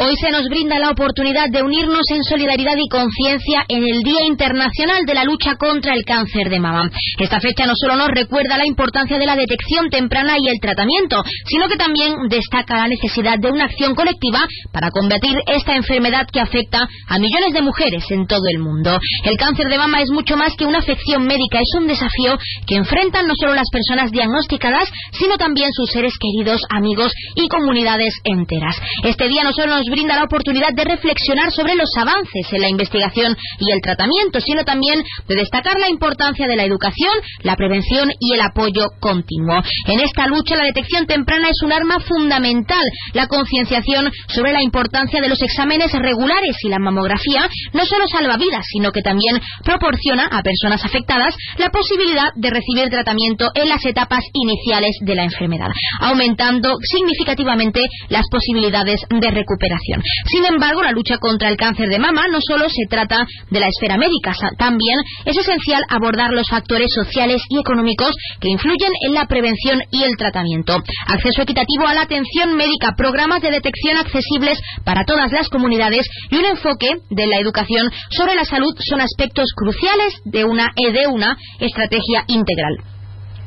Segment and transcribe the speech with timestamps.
[0.00, 4.26] Hoy se nos brinda la oportunidad de unirnos en solidaridad y conciencia en el Día
[4.28, 6.88] Internacional de la Lucha contra el Cáncer de Mama.
[7.18, 11.24] Esta fecha no solo nos recuerda la importancia de la detección temprana y el tratamiento,
[11.46, 16.38] sino que también destaca la necesidad de una acción colectiva para combatir esta enfermedad que
[16.38, 19.00] afecta a millones de mujeres en todo el mundo.
[19.24, 22.76] El cáncer de mama es mucho más que una afección médica, es un desafío que
[22.76, 28.76] enfrentan no solo las personas diagnosticadas, sino también sus seres queridos, amigos y comunidades enteras.
[29.02, 32.68] Este día no solo nos brinda la oportunidad de reflexionar sobre los avances en la
[32.68, 38.10] investigación y el tratamiento, sino también de destacar la importancia de la educación, la prevención
[38.18, 39.62] y el apoyo continuo.
[39.86, 42.84] En esta lucha la detección temprana es un arma fundamental.
[43.14, 48.36] La concienciación sobre la importancia de los exámenes regulares y la mamografía no solo salva
[48.36, 53.84] vidas, sino que también proporciona a personas afectadas la posibilidad de recibir tratamiento en las
[53.84, 55.68] etapas iniciales de la enfermedad,
[56.00, 59.77] aumentando significativamente las posibilidades de recuperación.
[60.26, 63.68] Sin embargo, la lucha contra el cáncer de mama no solo se trata de la
[63.68, 69.26] esfera médica, también es esencial abordar los factores sociales y económicos que influyen en la
[69.26, 70.76] prevención y el tratamiento.
[71.06, 76.36] Acceso equitativo a la atención médica, programas de detección accesibles para todas las comunidades y
[76.36, 81.36] un enfoque de la educación sobre la salud son aspectos cruciales de una, de una
[81.60, 82.97] estrategia integral.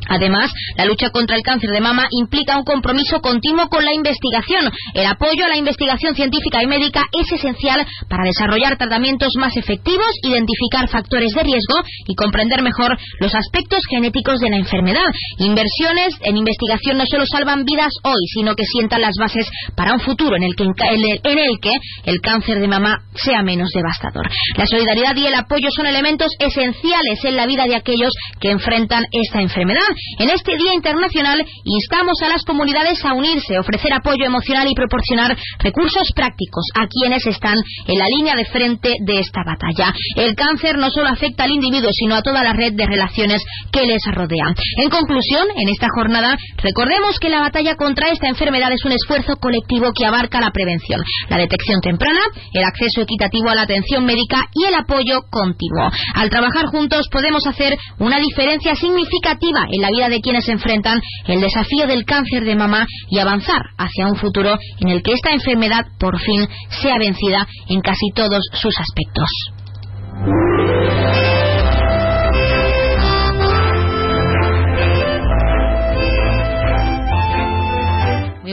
[0.07, 4.71] Además, la lucha contra el cáncer de mama implica un compromiso continuo con la investigación.
[4.93, 10.07] El apoyo a la investigación científica y médica es esencial para desarrollar tratamientos más efectivos,
[10.23, 11.75] identificar factores de riesgo
[12.07, 15.07] y comprender mejor los aspectos genéticos de la enfermedad.
[15.37, 19.99] Inversiones en investigación no solo salvan vidas hoy, sino que sientan las bases para un
[19.99, 21.71] futuro en el que, en el que
[22.05, 24.29] el cáncer de mama sea menos devastador.
[24.57, 29.05] La solidaridad y el apoyo son elementos esenciales en la vida de aquellos que enfrentan
[29.11, 29.81] esta enfermedad.
[30.19, 35.37] En este Día Internacional instamos a las comunidades a unirse, ofrecer apoyo emocional y proporcionar
[35.59, 37.55] recursos prácticos a quienes están
[37.87, 39.93] en la línea de frente de esta batalla.
[40.15, 43.85] El cáncer no solo afecta al individuo, sino a toda la red de relaciones que
[43.85, 44.53] les rodean.
[44.77, 49.35] En conclusión, en esta jornada, recordemos que la batalla contra esta enfermedad es un esfuerzo
[49.37, 52.21] colectivo que abarca la prevención, la detección temprana,
[52.53, 55.89] el acceso equitativo a la atención médica y el apoyo continuo.
[56.15, 61.41] Al trabajar juntos podemos hacer una diferencia significativa en la vida de quienes enfrentan el
[61.41, 65.85] desafío del cáncer de mama y avanzar hacia un futuro en el que esta enfermedad
[65.99, 66.47] por fin
[66.81, 70.50] sea vencida en casi todos sus aspectos.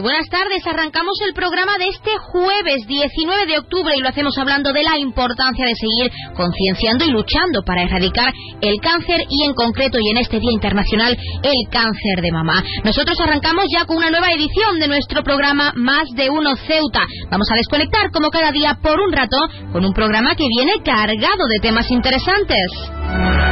[0.00, 0.64] Buenas tardes.
[0.66, 4.98] Arrancamos el programa de este jueves 19 de octubre y lo hacemos hablando de la
[4.98, 10.18] importancia de seguir concienciando y luchando para erradicar el cáncer y en concreto y en
[10.18, 12.62] este Día Internacional el cáncer de mama.
[12.84, 17.02] Nosotros arrancamos ya con una nueva edición de nuestro programa Más de Uno Ceuta.
[17.30, 19.36] Vamos a desconectar como cada día por un rato
[19.72, 23.47] con un programa que viene cargado de temas interesantes.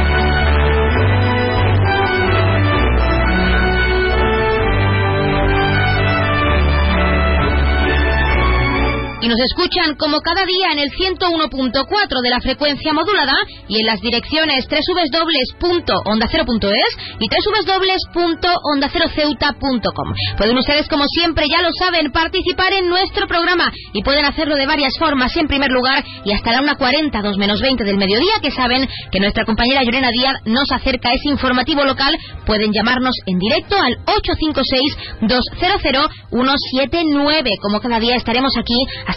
[9.27, 13.33] Nos escuchan como cada día en el 101.4 de la frecuencia modulada
[13.67, 20.13] y en las direcciones www.ondacero.es y www.ondaceroceuta.com.
[20.37, 24.67] Pueden ustedes, como siempre, ya lo saben, participar en nuestro programa y pueden hacerlo de
[24.67, 25.35] varias formas.
[25.35, 29.19] En primer lugar, y hasta la 1.40, 2 menos 20 del mediodía, que saben que
[29.19, 32.15] nuestra compañera Llorena Díaz nos acerca ese informativo local,
[32.45, 33.97] pueden llamarnos en directo al
[35.21, 37.49] 856-200-179.
[37.61, 38.75] Como cada día estaremos aquí
[39.07, 39.16] hasta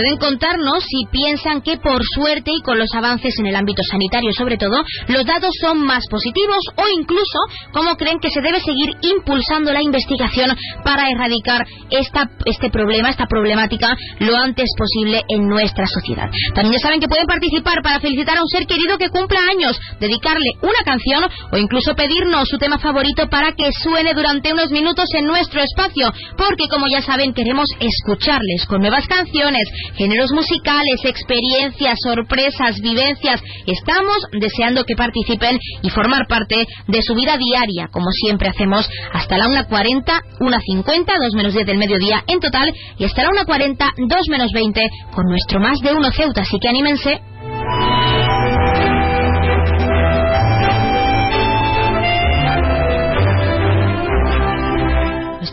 [0.00, 4.32] Pueden contarnos si piensan que por suerte y con los avances en el ámbito sanitario
[4.32, 7.38] sobre todo, los datos son más positivos o incluso
[7.70, 13.94] cómo creen que se debe seguir impulsando la investigación para erradicar este problema, esta problemática
[14.20, 16.30] lo antes posible en nuestra sociedad.
[16.54, 19.78] También ya saben que pueden participar para felicitar a un ser querido que cumpla años,
[20.00, 25.10] dedicarle una canción o incluso pedirnos su tema favorito para que suene durante unos minutos
[25.12, 31.98] en nuestro espacio, porque como ya saben queremos escucharles con nuevas canciones, géneros musicales, experiencias,
[32.02, 33.40] sorpresas, vivencias.
[33.66, 39.38] Estamos deseando que participen y formar parte de su vida diaria, como siempre hacemos, hasta
[39.38, 40.04] la 1.40,
[40.40, 44.80] 1.50, 2 menos 10 del mediodía en total, y hasta la 1.40, 2 menos 20,
[45.14, 46.42] con nuestro más de uno Ceuta.
[46.42, 47.20] Así que anímense.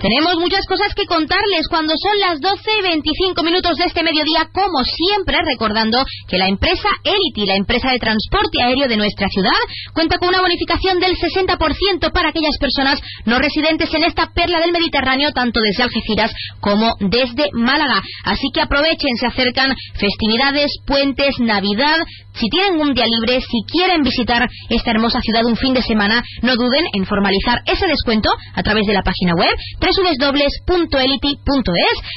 [0.07, 4.48] Tenemos muchas cosas que contarles cuando son las 12 y 25 minutos de este mediodía,
[4.54, 9.59] como siempre, recordando que la empresa Elity, la empresa de transporte aéreo de nuestra ciudad,
[9.94, 14.71] cuenta con una bonificación del 60% para aquellas personas no residentes en esta perla del
[14.71, 16.31] Mediterráneo, tanto desde Algeciras
[16.62, 18.01] como desde Málaga.
[18.24, 21.98] Así que aprovechen, se acercan festividades, puentes, Navidad.
[22.39, 26.21] Si tienen un día libre, si quieren visitar esta hermosa ciudad un fin de semana,
[26.43, 31.17] no duden en formalizar ese descuento a través de la página web www.elity.es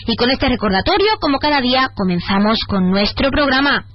[0.06, 3.86] y con este recordatorio, como cada día, comenzamos con nuestro programa.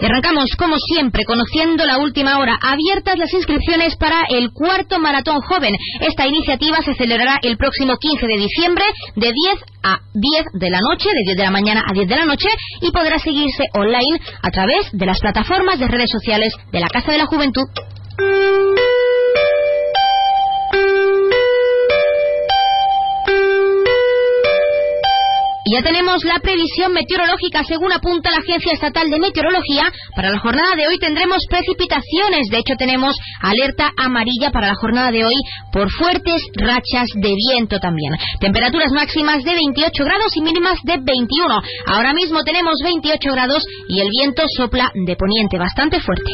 [0.00, 2.56] Y arrancamos, como siempre, conociendo la última hora.
[2.60, 5.74] Abiertas las inscripciones para el cuarto Maratón Joven.
[6.00, 8.84] Esta iniciativa se celebrará el próximo 15 de diciembre
[9.16, 9.34] de 10
[9.82, 12.48] a 10 de la noche, de 10 de la mañana a 10 de la noche,
[12.80, 17.12] y podrá seguirse online a través de las plataformas de redes sociales de la Casa
[17.12, 17.66] de la Juventud.
[25.72, 29.92] Ya tenemos la previsión meteorológica según apunta la Agencia Estatal de Meteorología.
[30.16, 32.48] Para la jornada de hoy tendremos precipitaciones.
[32.50, 35.34] De hecho, tenemos alerta amarilla para la jornada de hoy
[35.72, 38.12] por fuertes rachas de viento también.
[38.40, 41.62] Temperaturas máximas de 28 grados y mínimas de 21.
[41.86, 46.30] Ahora mismo tenemos 28 grados y el viento sopla de poniente bastante fuerte.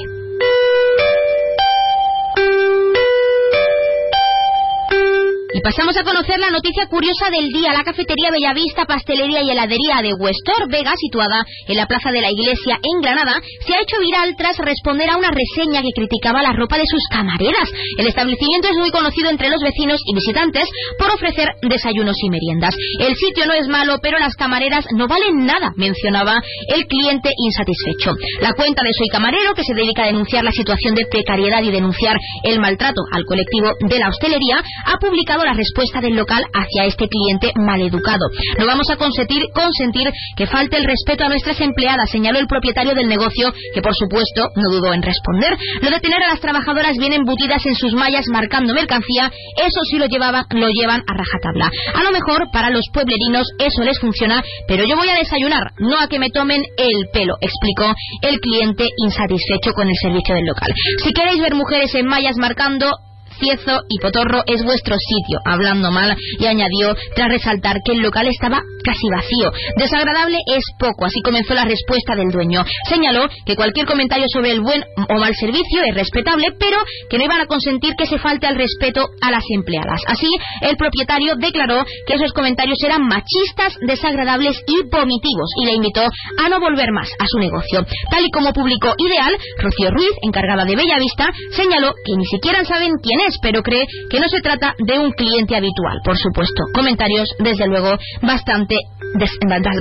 [5.56, 7.72] Y pasamos a conocer la noticia curiosa del día.
[7.72, 12.30] La cafetería Bellavista, pastelería y heladería de Westor Vega, situada en la Plaza de la
[12.30, 16.52] Iglesia en Granada, se ha hecho viral tras responder a una reseña que criticaba la
[16.52, 17.72] ropa de sus camareras.
[17.96, 20.68] El establecimiento es muy conocido entre los vecinos y visitantes
[20.98, 22.76] por ofrecer desayunos y meriendas.
[23.00, 28.12] El sitio no es malo, pero las camareras no valen nada, mencionaba el cliente insatisfecho.
[28.42, 31.70] La cuenta de Soy Camarero, que se dedica a denunciar la situación de precariedad y
[31.70, 36.84] denunciar el maltrato al colectivo de la hostelería, ha publicado la respuesta del local hacia
[36.84, 38.26] este cliente maleducado.
[38.58, 42.94] No vamos a consentir, consentir que falte el respeto a nuestras empleadas, señaló el propietario
[42.94, 45.56] del negocio, que por supuesto no dudó en responder.
[45.80, 49.98] Lo de tener a las trabajadoras bien embutidas en sus mallas marcando mercancía, eso sí
[49.98, 51.70] lo, llevaban, lo llevan a rajatabla.
[51.94, 55.98] A lo mejor para los pueblerinos eso les funciona, pero yo voy a desayunar, no
[55.98, 60.72] a que me tomen el pelo, explicó el cliente insatisfecho con el servicio del local.
[61.04, 62.90] Si queréis ver mujeres en mallas marcando,
[63.38, 68.26] Ciezo y Potorro es vuestro sitio, hablando mal, y añadió tras resaltar que el local
[68.28, 69.50] estaba casi vacío.
[69.76, 72.64] Desagradable es poco, así comenzó la respuesta del dueño.
[72.88, 76.78] Señaló que cualquier comentario sobre el buen o mal servicio es respetable, pero
[77.10, 80.00] que no iban a consentir que se falte al respeto a las empleadas.
[80.06, 80.28] Así,
[80.60, 86.48] el propietario declaró que esos comentarios eran machistas, desagradables y vomitivos, y le invitó a
[86.48, 87.84] no volver más a su negocio.
[88.10, 92.92] Tal y como publicó Ideal, Rocío Ruiz, encargada de Bellavista, señaló que ni siquiera saben
[93.02, 96.64] quién es pero cree que no se trata de un cliente habitual, por supuesto.
[96.74, 98.76] Comentarios, desde luego, bastante,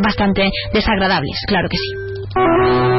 [0.02, 2.95] bastante desagradables, claro que sí.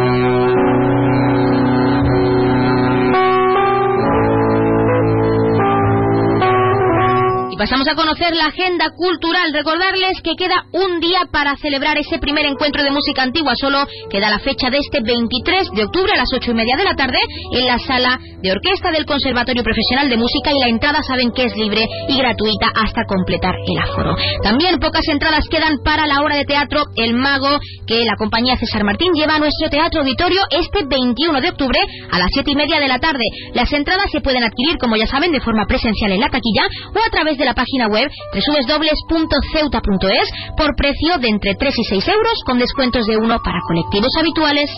[7.57, 9.53] Pasamos a conocer la agenda cultural.
[9.53, 13.53] Recordarles que queda un día para celebrar ese primer encuentro de música antigua.
[13.61, 16.85] Solo queda la fecha de este 23 de octubre a las ocho y media de
[16.85, 17.19] la tarde
[17.53, 21.45] en la sala de orquesta del Conservatorio Profesional de Música y la entrada saben que
[21.45, 24.17] es libre y gratuita hasta completar el aforo.
[24.43, 28.85] También pocas entradas quedan para la hora de teatro El Mago que la compañía César
[28.85, 31.79] Martín lleva a nuestro teatro auditorio este 21 de octubre
[32.11, 33.25] a las siete y media de la tarde.
[33.55, 36.99] Las entradas se pueden adquirir, como ya saben, de forma presencial en la taquilla o
[36.99, 42.35] a través de la página web www.ceuta.es por precio de entre 3 y 6 euros
[42.45, 44.71] con descuentos de uno para colectivos habituales.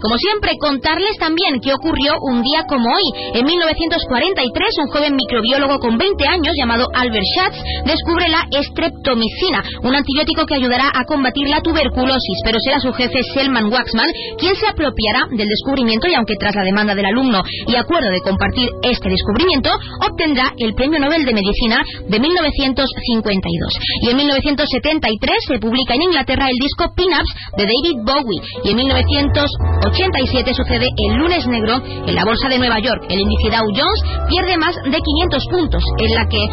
[0.00, 3.34] Como siempre, contarles también qué ocurrió un día como hoy.
[3.34, 9.94] En 1943, un joven microbiólogo con 20 años llamado Albert Schatz descubre la estreptomicina, un
[9.94, 14.68] antibiótico que ayudará a combatir la tuberculosis, pero será su jefe Selman Waxman quien se
[14.68, 19.08] apropiará del descubrimiento y aunque tras la demanda del alumno y acuerdo de compartir este
[19.08, 19.70] descubrimiento,
[20.08, 23.72] obtendrá el Premio Nobel de Medicina de 1952.
[24.02, 28.76] Y en 1973 se publica en Inglaterra el disco Pin-Ups de David Bowie y en
[28.76, 33.04] 1980 87 sucede el lunes negro en la bolsa de Nueva York.
[33.08, 36.44] El índice Dow Jones pierde más de 500 puntos, en la que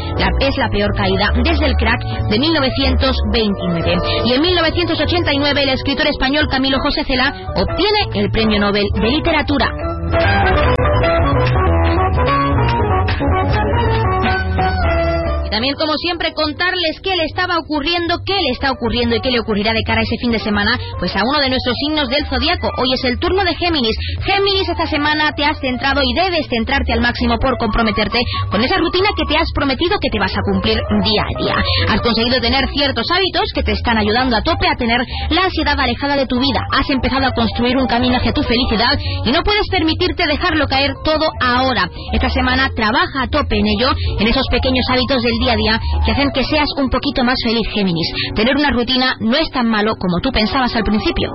[0.48, 3.98] es la peor caída desde el crack de 1929.
[4.26, 9.72] Y en 1989 el escritor español Camilo José Cela obtiene el Premio Nobel de Literatura.
[15.52, 19.40] También, como siempre, contarles qué le estaba ocurriendo, qué le está ocurriendo y qué le
[19.40, 22.26] ocurrirá de cara a ese fin de semana, pues a uno de nuestros signos del
[22.26, 22.70] zodiaco.
[22.78, 23.96] Hoy es el turno de Géminis.
[24.26, 28.78] Géminis, esta semana te has centrado y debes centrarte al máximo por comprometerte con esa
[28.78, 31.56] rutina que te has prometido que te vas a cumplir día a día.
[31.90, 35.00] Has conseguido tener ciertos hábitos que te están ayudando a tope a tener
[35.30, 36.62] la ansiedad alejada de tu vida.
[36.72, 40.94] Has empezado a construir un camino hacia tu felicidad y no puedes permitirte dejarlo caer
[41.04, 41.90] todo ahora.
[42.14, 45.56] Esta semana trabaja a tope en ello, en esos pequeños hábitos del día día a
[45.56, 48.12] día que hacen que seas un poquito más feliz, Géminis.
[48.36, 51.30] Tener una rutina no es tan malo como tú pensabas al principio.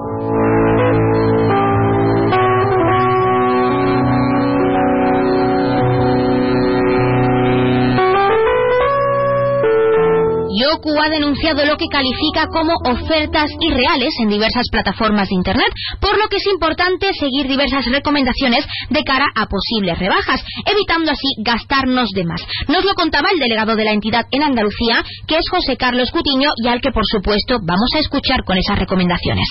[10.61, 16.19] Yoku ha denunciado lo que califica como ofertas irreales en diversas plataformas de Internet, por
[16.19, 22.11] lo que es importante seguir diversas recomendaciones de cara a posibles rebajas, evitando así gastarnos
[22.11, 22.45] de más.
[22.69, 26.51] Nos lo contaba el delegado de la entidad en Andalucía, que es José Carlos Cutiño,
[26.63, 29.49] y al que por supuesto vamos a escuchar con esas recomendaciones.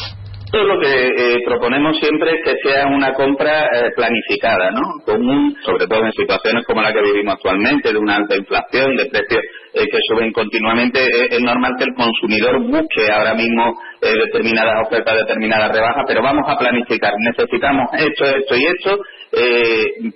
[0.51, 4.81] Todo lo que eh, proponemos siempre es que sea una compra eh, planificada, ¿no?
[5.05, 9.05] Común, sobre todo en situaciones como la que vivimos actualmente, de una alta inflación, de
[9.05, 9.43] precios
[9.79, 10.99] eh, que suben continuamente.
[11.31, 16.57] Es, normal que el consumidor busque ahora mismo determinadas ofertas, determinadas rebajas, pero vamos a
[16.57, 17.11] planificar.
[17.19, 18.97] Necesitamos esto, esto y esto.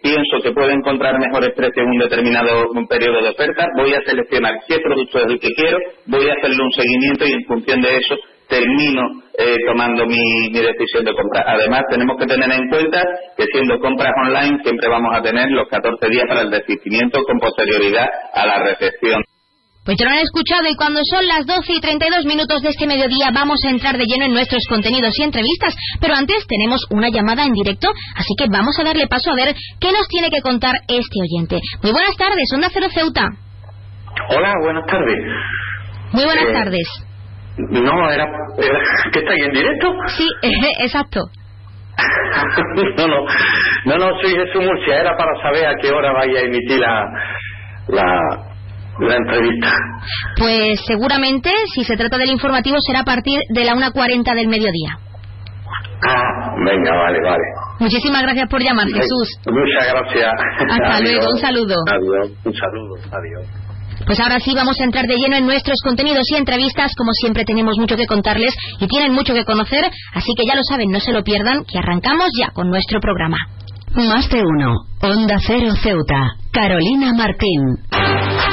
[0.01, 3.67] pienso que puedo encontrar mejores precios en un determinado periodo de oferta.
[3.77, 7.34] Voy a seleccionar qué producto es el que quiero, voy a hacerle un seguimiento y
[7.34, 8.15] en función de eso
[8.48, 9.01] termino
[9.38, 11.43] eh, tomando mi, decisión de compra.
[11.48, 13.01] Además, tenemos que tener en cuenta
[13.36, 17.39] que siendo compras online siempre vamos a tener los 14 días para el desistimiento con
[17.39, 19.24] posterioridad a la recepción.
[19.84, 22.88] Pues ya lo han escuchado y cuando son las 12 y 32 minutos de este
[22.88, 25.75] mediodía vamos a entrar de lleno en nuestros contenidos y entrevistas.
[26.00, 29.54] Pero antes tenemos una llamada en directo, así que vamos a darle paso a ver
[29.82, 31.60] qué nos tiene que contar este oyente.
[31.84, 33.28] Muy buenas tardes, Onda Cero Ceuta.
[34.30, 35.18] Hola, buenas tardes.
[36.13, 36.88] Muy buenas eh, tardes.
[37.58, 38.25] No, era,
[39.12, 39.92] ¿Que está ahí en directo?
[40.16, 40.28] Sí,
[40.80, 41.20] exacto.
[42.98, 43.25] no, no,
[43.86, 47.06] no, no, soy Jesús Murcia, era para saber a qué hora vaya a emitir la,
[47.90, 48.52] la,
[49.00, 49.71] la entrevista.
[50.38, 54.97] Pues seguramente, si se trata del informativo, será a partir de la 1.40 del mediodía.
[56.05, 57.43] Ah, venga, vale, vale.
[57.79, 59.39] Muchísimas gracias por llamar, Jesús.
[59.47, 60.31] Muchas gracias.
[60.69, 61.75] Hasta luego, un saludo.
[61.88, 63.63] Adiós, un saludo, adiós.
[64.05, 66.93] Pues ahora sí vamos a entrar de lleno en nuestros contenidos y entrevistas.
[66.97, 70.62] Como siempre tenemos mucho que contarles y tienen mucho que conocer, así que ya lo
[70.67, 73.38] saben, no se lo pierdan, que arrancamos ya con nuestro programa.
[73.95, 74.73] Más de uno.
[75.01, 76.31] Onda Cero Ceuta.
[76.51, 78.52] Carolina Martín.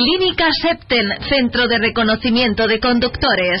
[0.00, 3.60] Clínica Septen, Centro de Reconocimiento de Conductores.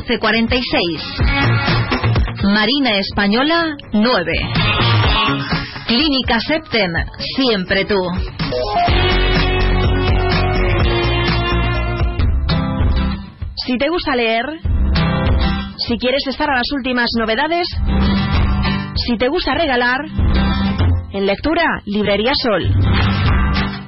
[0.07, 0.61] 46.
[2.43, 4.31] Marina Española 9.
[5.87, 6.91] Clínica Septen,
[7.35, 7.95] siempre tú.
[13.65, 14.45] Si te gusta leer,
[15.77, 17.67] si quieres estar a las últimas novedades,
[18.95, 19.99] si te gusta regalar,
[21.13, 22.63] en lectura, Librería Sol.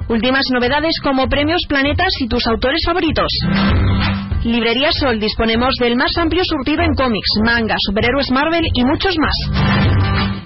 [0.08, 3.28] Últimas novedades como premios Planetas y tus autores favoritos.
[4.44, 9.34] Librería Sol disponemos del más amplio surtido en cómics, manga, superhéroes Marvel y muchos más.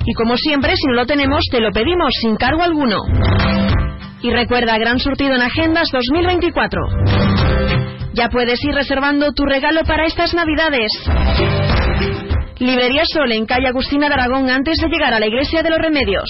[0.06, 2.98] Y como siempre, si no lo tenemos, te lo pedimos sin cargo alguno.
[4.22, 6.80] Y recuerda, gran surtido en Agendas 2024.
[8.14, 10.92] Ya puedes ir reservando tu regalo para estas Navidades.
[12.60, 15.78] Librería Sol en calle Agustina de Aragón antes de llegar a la Iglesia de los
[15.78, 16.28] Remedios.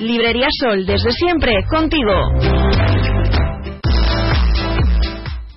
[0.00, 2.59] Librería Sol, desde siempre, contigo.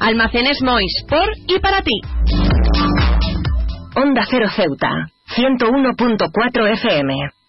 [0.00, 2.00] Almacenes Mois, por y para ti.
[3.94, 4.88] Onda Cero Ceuta,
[5.36, 7.39] 101.4 FM.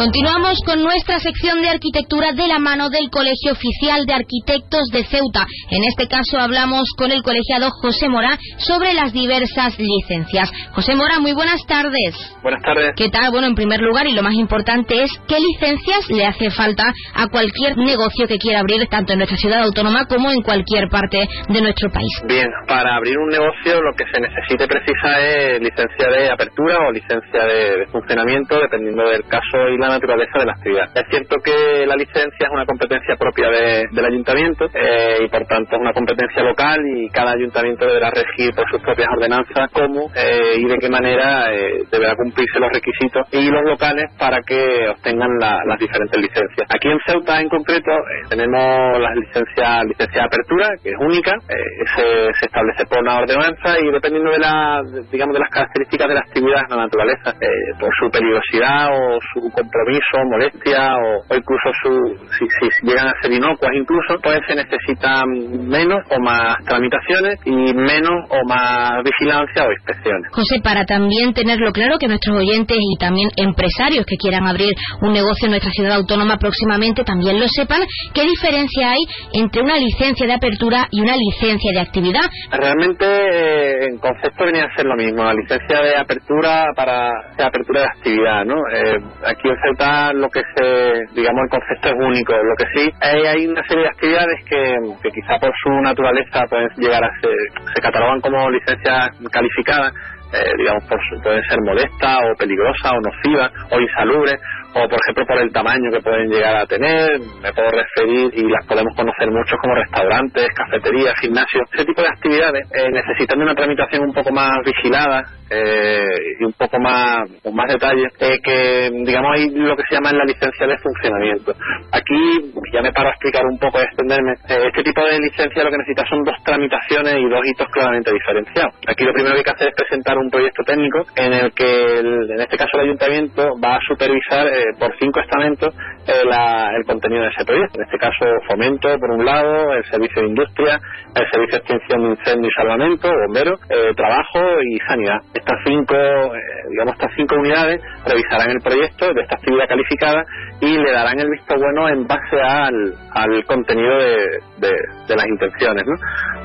[0.00, 5.04] Continuamos con nuestra sección de arquitectura de la mano del Colegio Oficial de Arquitectos de
[5.04, 5.44] Ceuta.
[5.68, 10.50] En este caso hablamos con el colegiado José Mora sobre las diversas licencias.
[10.72, 12.16] José Mora, muy buenas tardes.
[12.42, 12.92] Buenas tardes.
[12.96, 13.30] ¿Qué tal?
[13.30, 17.28] Bueno, en primer lugar y lo más importante es qué licencias le hace falta a
[17.28, 21.60] cualquier negocio que quiera abrir tanto en nuestra ciudad autónoma como en cualquier parte de
[21.60, 22.24] nuestro país.
[22.26, 26.90] Bien, para abrir un negocio lo que se necesite precisa es licencia de apertura o
[26.90, 30.88] licencia de, de funcionamiento dependiendo del caso y la naturaleza de la actividad.
[30.94, 35.44] Es cierto que la licencia es una competencia propia de- del ayuntamiento eh, y por
[35.46, 40.10] tanto es una competencia local y cada ayuntamiento deberá regir por sus propias ordenanzas cómo
[40.14, 44.88] eh, y de qué manera eh, deberá cumplirse los requisitos y los locales para que
[44.88, 46.66] obtengan la- las diferentes licencias.
[46.74, 51.32] Aquí en Ceuta en concreto eh, tenemos la licencia, licencia de apertura que es única,
[51.48, 52.04] eh, se,
[52.38, 56.20] se establece por una ordenanza y dependiendo de la, digamos de las características de la
[56.20, 57.48] actividad en la naturaleza, eh,
[57.78, 61.90] por su peligrosidad o su compromiso, molestia o, o incluso su,
[62.38, 65.24] si, si llegan a ser inocuas incluso, pues se necesitan
[65.68, 70.30] menos o más tramitaciones y menos o más vigilancia o inspecciones.
[70.32, 75.12] José, para también tenerlo claro que nuestros oyentes y también empresarios que quieran abrir un
[75.12, 77.82] negocio en nuestra ciudad autónoma próximamente también lo sepan,
[78.14, 82.28] ¿qué diferencia hay entre una licencia de apertura y una licencia de actividad?
[82.50, 87.44] Realmente eh, en concepto venía a ser lo mismo, la licencia de apertura para de
[87.44, 88.56] apertura de actividad, ¿no?
[88.72, 93.26] Eh, aquí Ceuta lo que se, digamos, el concepto es único, lo que sí hay,
[93.26, 97.34] hay una serie de actividades que, que quizá por su naturaleza pueden llegar a ser,
[97.74, 99.92] se catalogan como licencias calificadas,
[100.32, 104.40] eh, digamos, por pueden ser molestas o peligrosas o nocivas o insalubres
[104.74, 108.42] o por ejemplo por el tamaño que pueden llegar a tener, me puedo referir y
[108.48, 113.44] las podemos conocer muchos como restaurantes, cafeterías, gimnasios, ese tipo de actividades eh, necesitan de
[113.44, 116.06] una tramitación un poco más vigilada eh,
[116.40, 120.12] y un poco más con más detalle eh, que digamos hay lo que se llama
[120.12, 121.52] la licencia de funcionamiento.
[121.92, 124.32] Aquí ya me paro a explicar un poco y extenderme.
[124.48, 128.12] Eh, este tipo de licencia lo que necesita son dos tramitaciones y dos hitos claramente
[128.12, 128.74] diferenciados.
[128.86, 131.98] Aquí lo primero que hay que hacer es presentar un proyecto técnico en el que
[131.98, 135.74] el- en este caso el ayuntamiento va a supervisar eh, por cinco estamentos
[136.06, 137.78] eh, la- el contenido de ese proyecto.
[137.80, 140.78] En este caso fomento por un lado, el servicio de industria,
[141.14, 145.18] el servicio de extinción de incendio y salvamento, bomberos, eh, trabajo y sanidad.
[145.34, 150.24] Estas cinco, eh, digamos estas cinco unidades revisarán el proyecto de esta actividad calificada
[150.60, 154.16] y le darán el visto bueno en base al, al contenido de,
[154.58, 155.84] de- de las intenciones.
[155.86, 155.94] ¿no?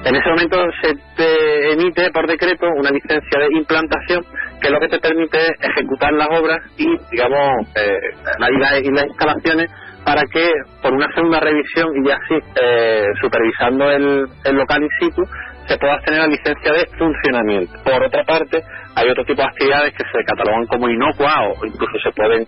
[0.06, 4.24] En ese momento se te emite por decreto una licencia de implantación
[4.62, 8.00] que lo que te permite es ejecutar las obras y, digamos, eh,
[8.50, 9.70] y las instalaciones
[10.06, 10.48] para que
[10.82, 15.24] por una segunda revisión y ya así eh, supervisando el, el local in situ
[15.68, 17.74] se pueda tener la licencia de funcionamiento.
[17.84, 18.64] Por otra parte,
[18.96, 22.46] hay otro tipo de actividades que se catalogan como inocuas o incluso se pueden,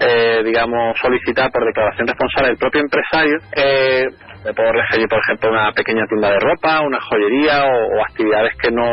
[0.00, 3.38] eh, digamos, solicitar por declaración responsable del propio empresario.
[3.56, 4.04] Eh,
[4.44, 8.70] me puedo referir, por ejemplo, una pequeña tienda de ropa, una joyería o actividades que
[8.70, 8.86] no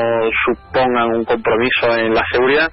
[0.46, 2.70] supongan un compromiso en la seguridad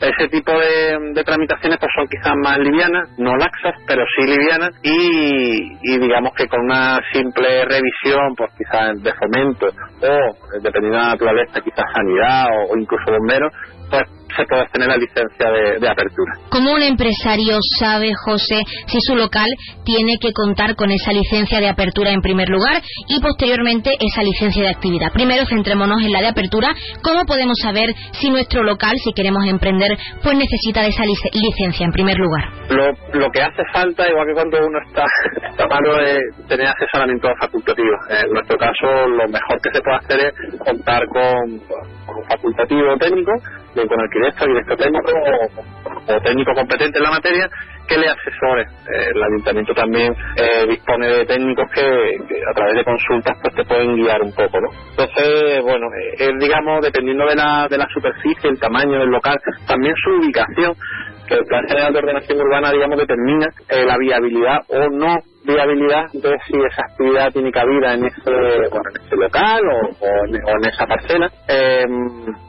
[0.00, 5.98] ese tipo de, tramitaciones pues son quizás más livianas, no laxas, pero sí livianas y,
[5.98, 11.60] digamos que con una simple revisión, pues quizás de fomento o dependiendo de la naturaleza,
[11.60, 13.52] quizás sanidad o, o incluso bomberos,
[13.90, 14.04] pues
[14.36, 16.32] se puede tener la licencia de, apertura.
[16.50, 19.46] ¿Cómo un empresario sabe, José, si su local
[19.84, 24.62] tiene que contar con esa licencia de apertura en primer lugar y posteriormente esa licencia
[24.62, 25.12] de actividad?
[25.12, 26.74] Primero centrémonos en la de apertura.
[27.02, 31.92] ¿Cómo podemos saber si nuestro local, si queremos emprender, pues necesita de esa licencia en
[31.92, 32.48] primer lugar?
[32.70, 35.04] Lo, que hace falta, igual que cuando uno está,
[35.50, 36.18] está malo, es
[36.48, 37.96] tener asesoramiento facultativo.
[38.10, 41.58] En nuestro caso, lo mejor que se puede hacer es contar con,
[42.06, 43.32] con un facultativo técnico,
[43.74, 45.12] bien con el directo, directo técnico
[46.06, 47.48] o, técnico competente en la materia
[47.88, 48.62] que le asesore.
[48.62, 53.64] Eh, el ayuntamiento también eh, dispone de técnicos que, a través de consultas pues te
[53.64, 54.68] pueden guiar un poco, ¿no?
[54.90, 55.86] Entonces, bueno,
[56.18, 60.74] eh, digamos, dependiendo de la, de la superficie, el tamaño del local, también su ubicación,
[61.26, 66.38] que el Plan General de Ordenación Urbana, digamos, determina la viabilidad o no viabilidad de
[66.46, 71.30] si esa actividad tiene cabida en ese, local o, en, esa parcela.
[71.48, 71.84] Eh,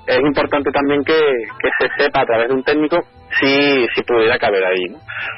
[0.07, 1.19] es importante también que,
[1.79, 2.99] se sepa a través de un técnico
[3.39, 4.85] si, si pudiera caber ahí.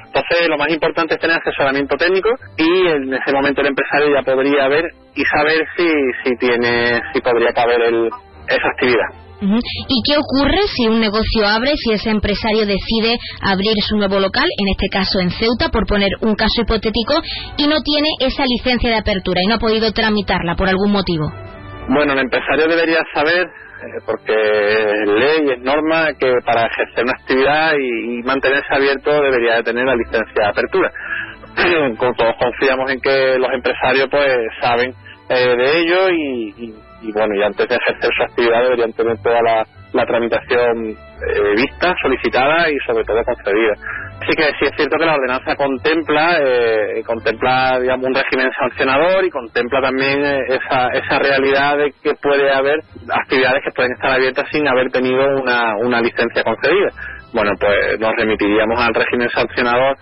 [0.05, 4.21] Entonces, lo más importante es tener asesoramiento técnico y en ese momento el empresario ya
[4.21, 5.87] podría ver y saber si,
[6.23, 8.09] si tiene, si podría caber el,
[8.47, 9.26] esa actividad.
[9.39, 14.45] ¿Y qué ocurre si un negocio abre, si ese empresario decide abrir su nuevo local,
[14.57, 17.13] en este caso en Ceuta, por poner un caso hipotético,
[17.57, 21.31] y no tiene esa licencia de apertura y no ha podido tramitarla por algún motivo?
[21.87, 27.13] Bueno, el empresario debería saber, eh, porque es ley, es norma, que para ejercer una
[27.13, 30.91] actividad y, mantenerse abierto debería de tener la licencia de apertura.
[32.17, 34.93] Todos confiamos en que los empresarios pues saben
[35.29, 36.73] eh, de ello y y
[37.13, 39.65] bueno, y antes de ejercer su actividad deberían tener toda la,
[40.05, 43.73] tramitación eh, vista, solicitada y sobre todo concedida.
[44.21, 49.25] Así que sí es cierto que la ordenanza contempla eh, contempla digamos un régimen sancionador
[49.25, 52.79] y contempla también eh, esa, esa realidad de que puede haber
[53.09, 56.89] actividades que pueden estar abiertas sin haber tenido una, una licencia concedida.
[57.33, 59.97] Bueno, pues nos remitiríamos al régimen sancionador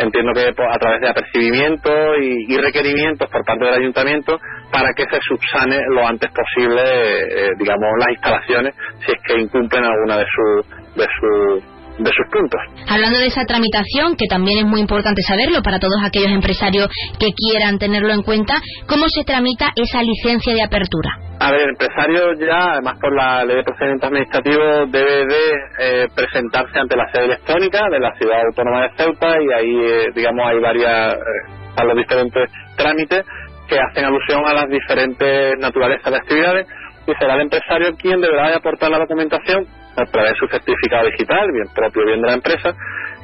[0.00, 4.38] entiendo que a través de apercibimiento y, requerimientos por parte del ayuntamiento
[4.70, 9.84] para que se subsane lo antes posible, eh, digamos, las instalaciones si es que incumplen
[9.84, 12.60] alguna de sus de su de sus puntos.
[12.88, 17.28] Hablando de esa tramitación, que también es muy importante saberlo para todos aquellos empresarios que
[17.36, 18.54] quieran tenerlo en cuenta,
[18.86, 21.10] ¿cómo se tramita esa licencia de apertura?
[21.40, 25.44] A ver, el empresario ya, además por la ley de procedimientos administrativos, debe de
[25.78, 30.06] eh, presentarse ante la sede electrónica de la ciudad autónoma de Ceuta y ahí, eh,
[30.14, 33.24] digamos, hay varias, eh, los diferentes trámites
[33.70, 36.66] que hacen alusión a las diferentes naturalezas de actividades
[37.06, 39.64] y será el empresario quien deberá de aportar la documentación
[39.96, 42.74] a través de su certificado digital, bien propio, bien de la empresa,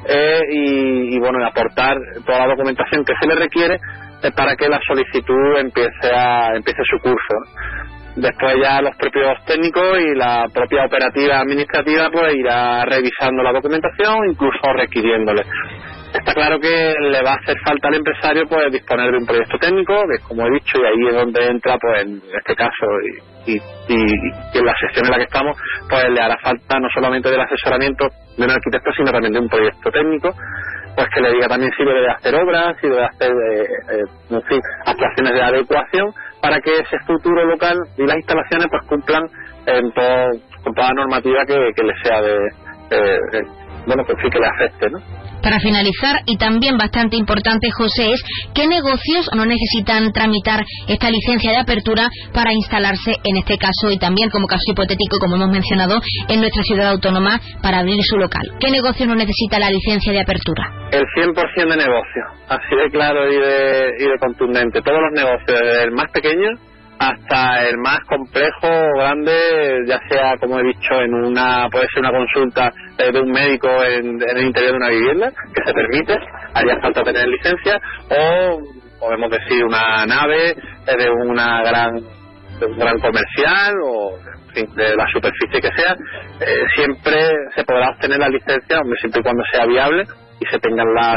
[0.07, 4.79] eh, y, bueno, aportar toda la documentación que se le requiere eh, para que la
[4.87, 7.35] solicitud empiece a empiece su curso.
[8.15, 14.29] Después ya los propios técnicos y la propia operativa administrativa pues irá revisando la documentación,
[14.31, 15.43] incluso requiriéndole.
[16.13, 19.57] Está claro que le va a hacer falta al empresario pues disponer de un proyecto
[19.59, 22.85] técnico, que como he dicho, y ahí es donde entra pues en este caso
[23.45, 25.57] y, y, en la sesión en la que estamos,
[25.89, 29.49] pues le hará falta no solamente del asesoramiento de un arquitecto, sino también de un
[29.49, 30.33] proyecto técnico,
[30.95, 35.33] pues que le diga también si debe hacer obras, si debe hacer, eh, eh, actuaciones
[35.33, 39.23] de adecuación para que ese futuro local y las instalaciones pues cumplan
[39.65, 40.31] en todo,
[40.63, 42.37] con toda normativa que, que le sea de,
[42.91, 43.19] eh,
[43.85, 44.99] bueno, pues sí que le afecte, ¿no?
[45.47, 48.21] Para finalizar, y también bastante importante, José, es
[48.53, 53.97] qué negocios no necesitan tramitar esta licencia de apertura para instalarse, en este caso, y
[53.97, 58.43] también como caso hipotético, como hemos mencionado, en nuestra ciudad autónoma para abrir su local.
[58.59, 60.67] ¿Qué negocios no necesita la licencia de apertura?
[60.91, 64.81] El 100% de negocio, así de claro y de, y de contundente.
[64.81, 66.59] Todos los negocios, desde el más pequeño
[66.99, 72.11] hasta el más complejo grande, ya sea, como he dicho, en una puede ser una
[72.11, 76.17] consulta eh, de un médico en, el interior de una vivienda, que se permite,
[76.53, 77.79] haría falta tener licencia,
[78.09, 78.59] o
[78.99, 80.55] podemos decir una nave
[80.85, 82.17] de una gran
[82.59, 84.17] de un gran comercial o
[84.55, 85.95] de la superficie que sea,
[86.39, 90.03] eh, siempre se podrá obtener la licencia, siempre y cuando sea viable
[90.39, 91.15] y se tengan las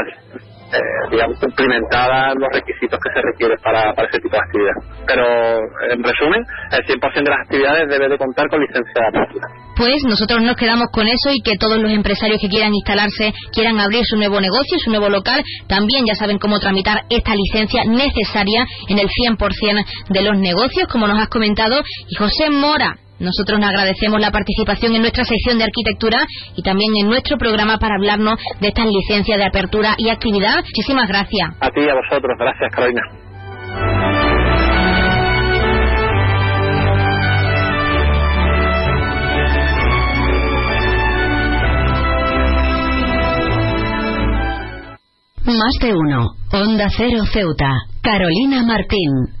[0.73, 4.77] eh, digamos, cumplimentadas los requisitos que se requieren para, ese tipo de actividad.
[5.05, 5.25] Pero,
[5.91, 9.47] en resumen, el 100% de las actividades debe de contar con licencia de apertura.
[9.75, 13.79] Pues nosotros nos quedamos con eso y que todos los empresarios que quieran instalarse, quieran
[13.79, 18.65] abrir su nuevo negocio, su nuevo local, también ya saben cómo tramitar esta licencia necesaria
[18.89, 21.81] en el 100% de los negocios, como nos has comentado.
[22.09, 26.17] Y José Mora, nosotros nos agradecemos la participación en nuestra sección de arquitectura
[26.55, 30.63] y también en nuestro programa para hablarnos de estas licencias de apertura y actividad.
[30.65, 31.49] Muchísimas gracias.
[31.59, 32.37] A ti y a vosotros.
[32.37, 33.01] Gracias, Carolina.
[45.45, 46.27] Más de uno.
[46.53, 47.69] Onda Cero Ceuta.
[48.01, 49.40] Carolina Martín.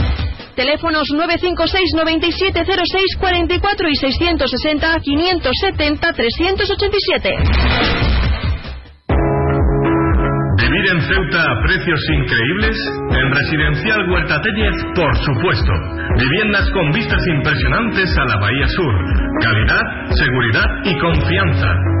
[0.55, 7.33] Teléfonos 956 9706 44 y 660 570 387.
[10.61, 12.77] ¿Vivir en Ceuta a precios increíbles?
[13.11, 15.71] En Residencial Huerta Tellez, por supuesto.
[16.17, 18.93] Viviendas con vistas impresionantes a la Bahía Sur.
[19.41, 19.83] Calidad,
[20.15, 22.00] seguridad y confianza.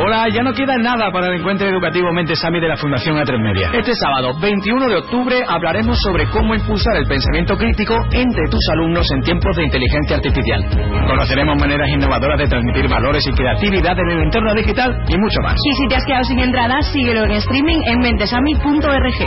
[0.00, 3.70] Hola, ya no queda nada para el encuentro educativo Mentesami de la Fundación A3 Media.
[3.74, 9.04] Este sábado, 21 de octubre, hablaremos sobre cómo impulsar el pensamiento crítico entre tus alumnos
[9.10, 10.62] en tiempos de inteligencia artificial.
[11.04, 15.56] Conoceremos maneras innovadoras de transmitir valores y creatividad en el entorno digital y mucho más.
[15.58, 19.18] Y si te has quedado sin entrada, síguelo en streaming en mentesami.org.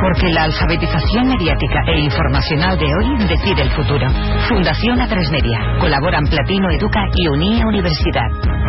[0.00, 4.06] Porque la alfabetización mediática e informacional de hoy decide el futuro.
[4.48, 5.58] Fundación A3 Media.
[5.80, 8.59] Colaboran Platino Educa y Unía Universidad.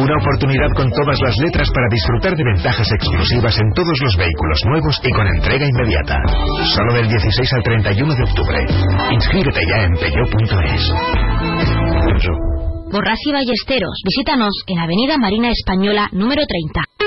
[0.00, 4.58] Una oportunidad con todas las letras para disfrutar de ventajas exclusivas en todos los vehículos
[4.64, 6.16] nuevos y con entrega inmediata.
[6.74, 8.58] Solo del 16 al 31 de octubre.
[9.12, 10.84] Inscríbete ya en peugeot.es.
[12.90, 14.00] Borras y Ballesteros.
[14.02, 16.89] Visítanos en Avenida Marina Española número 30.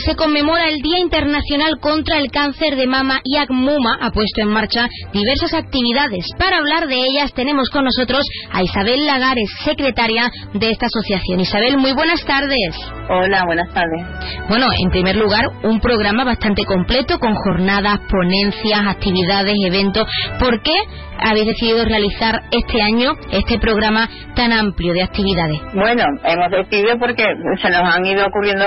[0.00, 4.40] Hoy se conmemora el Día Internacional contra el Cáncer de Mama y ACMUMA ha puesto
[4.40, 6.24] en marcha diversas actividades.
[6.38, 11.40] Para hablar de ellas tenemos con nosotros a Isabel Lagares, secretaria de esta asociación.
[11.40, 12.76] Isabel, muy buenas tardes.
[13.10, 14.48] Hola, buenas tardes.
[14.48, 20.06] Bueno, en primer lugar, un programa bastante completo con jornadas, ponencias, actividades, eventos.
[20.38, 20.72] ¿Por qué
[21.18, 25.60] habéis decidido realizar este año este programa tan amplio de actividades?
[25.74, 27.24] Bueno, hemos decidido porque
[27.60, 28.64] se nos han ido ocurriendo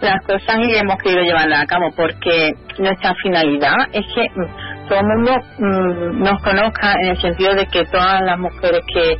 [0.00, 4.26] las cosas y hemos querido llevarlas a cabo porque nuestra finalidad es que
[4.88, 9.16] todo el mundo mm, nos conozca en el sentido de que todas las mujeres que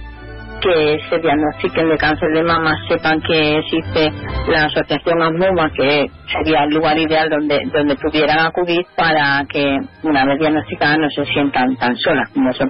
[0.61, 4.11] que se diagnostiquen de cáncer de mama sepan que existe
[4.49, 10.25] la asociación AMUMA, que sería el lugar ideal donde donde pudieran acudir para que una
[10.25, 12.67] vez diagnosticadas no se sientan tan solas como se,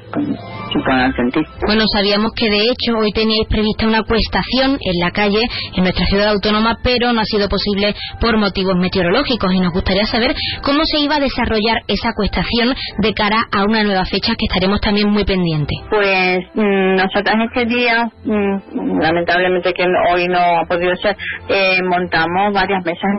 [0.84, 1.42] puedan sentir.
[1.66, 5.40] Bueno, sabíamos que de hecho hoy teníais prevista una cuestación en la calle
[5.74, 10.04] en nuestra ciudad autónoma, pero no ha sido posible por motivos meteorológicos y nos gustaría
[10.04, 14.46] saber cómo se iba a desarrollar esa cuestación de cara a una nueva fecha que
[14.48, 15.76] estaremos también muy pendientes.
[15.90, 21.16] Pues mm, nosotras este día, mm, lamentablemente que hoy no ha podido ser,
[21.48, 23.10] eh, montamos varias mesas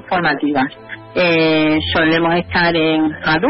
[1.16, 3.48] Eh, solemos estar en Jadu,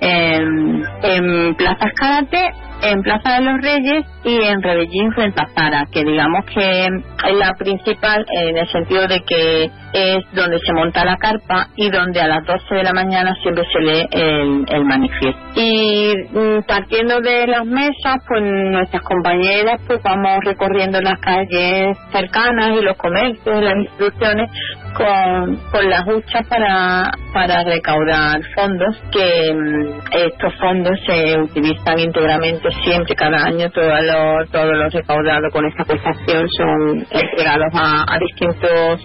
[0.00, 2.52] en, en Plaza Escarate,
[2.84, 7.36] en Plaza de los Reyes y en Rebellín frente a Zara, que digamos que es
[7.36, 12.20] la principal en el sentido de que es donde se monta la carpa y donde
[12.20, 15.40] a las 12 de la mañana siempre se lee el, el manifiesto.
[15.54, 22.72] Y mm, partiendo de las mesas, pues nuestras compañeras pues vamos recorriendo las calles cercanas
[22.78, 24.50] y los comercios, las instituciones
[24.94, 32.73] con, con las huchas para, para recaudar fondos, que mm, estos fondos se utilizan íntegramente
[32.82, 38.18] siempre, cada año, todos los, todos los recaudados con esta prestación son entregados a, a
[38.18, 39.00] distintos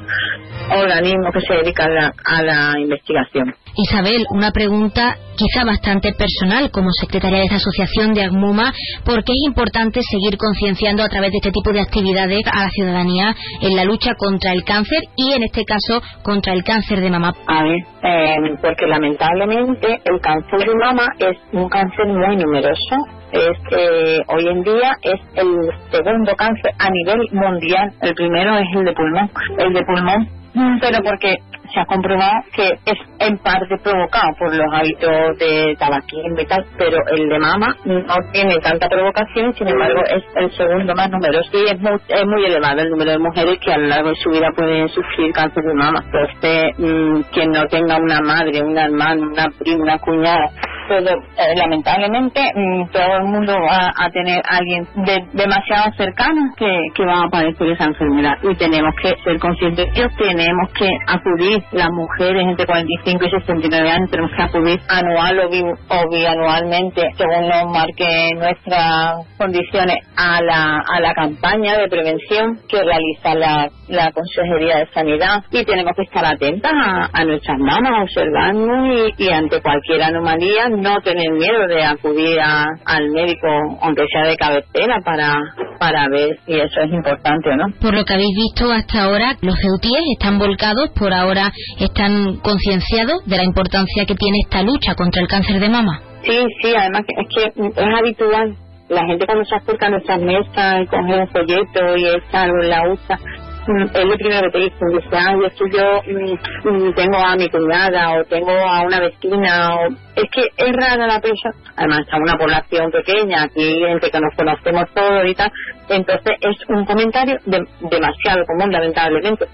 [0.71, 3.53] organismos que se dedican a la, investigación.
[3.75, 8.73] Isabel, una pregunta quizá bastante personal como secretaria de esta asociación de AGMUMA,
[9.05, 12.69] ¿por qué es importante seguir concienciando a través de este tipo de actividades a la
[12.69, 17.09] ciudadanía en la lucha contra el cáncer y en este caso contra el cáncer de
[17.09, 17.33] mama?
[17.47, 24.23] A ver, eh, porque lamentablemente el cáncer de mama es un cáncer muy numeroso es
[24.27, 27.91] hoy en día es el segundo cáncer a nivel mundial.
[28.01, 29.29] El primero es el de pulmón.
[29.57, 30.39] El de pulmón
[30.81, 31.37] pero porque
[31.73, 36.65] se ha comprobado que es en parte provocado por los hábitos de tabaquismo y tal,
[36.77, 41.49] pero el de mama no tiene tanta provocación, sin embargo es el segundo más numeroso
[41.53, 44.15] y es muy, es muy elevado el número de mujeres que a lo largo de
[44.15, 46.03] su vida pueden sufrir cáncer de mama.
[46.05, 50.51] Entonces, mm, quien no tenga una madre, una hermana, una prima, una cuñada
[50.89, 54.87] pero eh, lamentablemente mm, todo el mundo va a tener alguien
[55.33, 58.33] demasiado cercano que, que va a padecer esa enfermedad.
[58.43, 63.89] Y tenemos que ser conscientes de tenemos que acudir las mujeres entre 45 y 69
[63.89, 70.99] años tenemos que acudir anual o, bianualmente según nos marque nuestras condiciones a la, a
[70.99, 75.43] la campaña de prevención que realiza la, la Consejería de Sanidad.
[75.51, 76.71] Y tenemos que estar atentas
[77.13, 83.47] a, nuestras manos observando y ante cualquier anomalía no tener miedo de acudir al médico,
[83.81, 85.35] aunque sea de cabecera, para,
[85.79, 87.65] para ver si eso es importante o no.
[87.79, 93.25] Por lo que habéis visto hasta ahora, los ceutíes están volcados, por ahora están concienciados
[93.25, 96.01] de la importancia que tiene esta lucha contra el cáncer de mama.
[96.23, 98.55] Sí, sí, además es que es habitual.
[98.89, 102.57] La gente cuando se acerca a nuestras mesas y coge un folleto y echa algo
[102.57, 103.19] la usa,
[103.67, 107.35] es lo primero que te dicen, dice, ah, es que yo mm, mm, tengo a
[107.35, 109.87] mi cuñada o tengo a una vecina, o...
[110.15, 114.35] es que es rara la persona, además está una población pequeña, aquí gente que nos
[114.35, 115.51] conocemos todos y tal,
[115.89, 119.45] entonces es un comentario demasiado común, lamentablemente.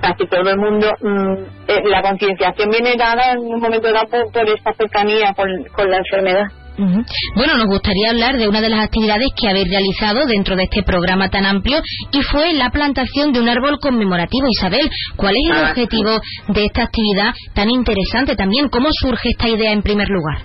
[0.00, 1.32] Casi todo el mundo, mm,
[1.68, 5.98] eh, la concienciación viene dada en un momento dado por, por esta cercanía con la
[5.98, 6.46] enfermedad.
[6.76, 10.82] Bueno, nos gustaría hablar de una de las actividades que habéis realizado dentro de este
[10.82, 11.78] programa tan amplio
[12.10, 14.46] y fue la plantación de un árbol conmemorativo.
[14.48, 18.68] Isabel, ¿cuál es el ah, objetivo de esta actividad tan interesante también?
[18.68, 20.38] ¿Cómo surge esta idea en primer lugar?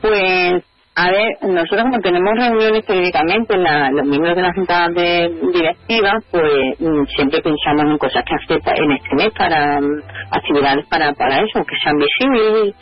[0.00, 3.56] Pues, a ver, nosotros como tenemos reuniones periódicamente,
[3.92, 8.82] los miembros de la Junta de Directiva, pues mm, siempre pensamos en cosas que hacer
[8.82, 12.74] en este mes para mm, actividades para, para eso, que sean visibles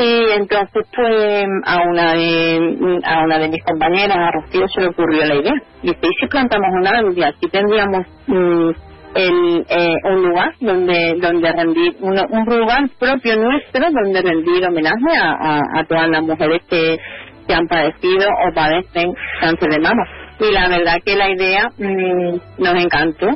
[0.00, 4.88] y entonces, pues, a una de, a una de mis compañeras, a Rocío, se le
[4.88, 5.54] ocurrió la idea.
[5.82, 8.70] Y si plantamos un árbol y así tendríamos mm,
[9.16, 15.84] el, eh, un lugar donde donde rendir, un, lugar propio nuestro donde rendir homenaje a,
[15.88, 16.96] todas las mujeres que,
[17.48, 20.04] que han padecido o padecen cáncer de mama.
[20.38, 23.26] Y la verdad que la idea mm, nos encantó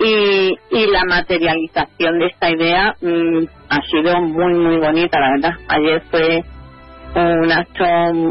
[0.00, 5.52] y, y la materialización de esta idea mm, ha sido muy, muy bonita, la verdad.
[5.68, 6.44] Ayer fue
[7.14, 7.84] un acto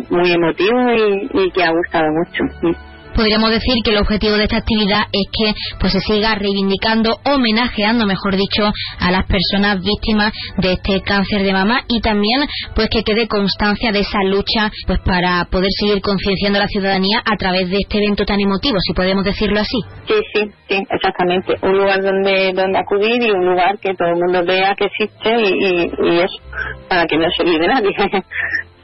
[0.10, 2.78] muy emotivo y, y que ha gustado mucho
[3.20, 8.06] podríamos decir que el objetivo de esta actividad es que pues se siga reivindicando, homenajeando,
[8.06, 13.04] mejor dicho, a las personas víctimas de este cáncer de mama y también pues que
[13.04, 17.70] quede constancia de esa lucha pues para poder seguir concienciando a la ciudadanía a través
[17.70, 19.80] de este evento tan emotivo, si podemos decirlo así.
[20.08, 21.56] Sí, sí, sí, exactamente.
[21.62, 25.30] Un lugar donde donde acudir y un lugar que todo el mundo vea que existe
[25.42, 26.40] y, y, eso
[26.88, 27.92] para que no se olvide nadie.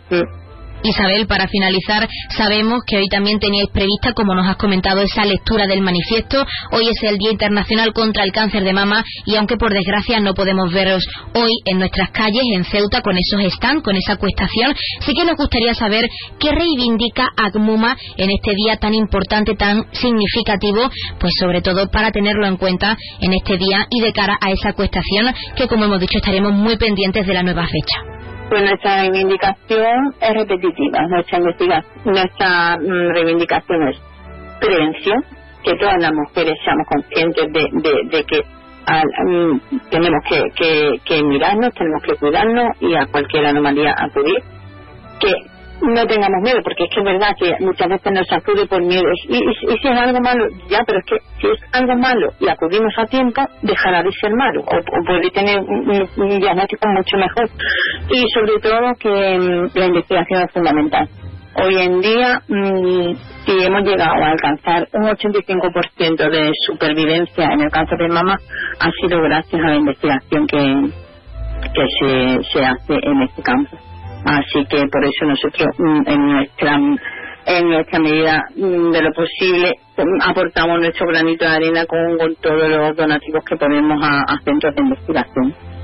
[0.85, 5.67] Isabel, para finalizar, sabemos que hoy también teníais prevista, como nos has comentado, esa lectura
[5.67, 6.45] del manifiesto.
[6.71, 10.33] Hoy es el Día Internacional contra el Cáncer de Mama y aunque por desgracia no
[10.33, 15.13] podemos veros hoy en nuestras calles, en Ceuta, con esos stands, con esa acuestación, sí
[15.13, 16.07] que nos gustaría saber
[16.39, 22.45] qué reivindica ACMUMA en este día tan importante, tan significativo, pues sobre todo para tenerlo
[22.47, 26.17] en cuenta en este día y de cara a esa acuestación que, como hemos dicho,
[26.17, 28.14] estaremos muy pendientes de la nueva fecha
[28.49, 31.39] pues nuestra reivindicación es repetitiva, nuestra,
[32.05, 34.01] nuestra mm, reivindicación es
[34.59, 35.23] prevención,
[35.63, 38.43] que todas las mujeres seamos conscientes de, que
[39.25, 44.43] mm, tenemos que, que, mirarnos, tenemos que cuidarnos y a cualquier anomalía acudir,
[45.19, 45.33] que
[45.81, 49.05] no tengamos miedo, porque es que es verdad que muchas veces nos acude por miedo.
[49.27, 52.93] Y, si es algo malo, ya, pero es que si es algo malo y acudimos
[52.97, 57.49] a tiempo, dejará de ser malo o, puede tener un, diagnóstico mucho mejor.
[58.09, 61.09] Y sobre todo que mm, la investigación es fundamental.
[61.57, 63.13] Hoy en día, mm,
[63.45, 68.37] si hemos llegado a alcanzar un 85% de supervivencia en el cáncer de mama,
[68.79, 70.57] ha sido gracias a la investigación que,
[71.73, 73.77] que se, se hace en este campo.
[74.25, 76.79] Así que por eso nosotros mm, en nuestra
[77.47, 82.69] en nuestra medida mm, de lo posible mm, aportamos nuestro granito de arena con, todos
[82.69, 85.74] los donativos que ponemos a centros de investigación.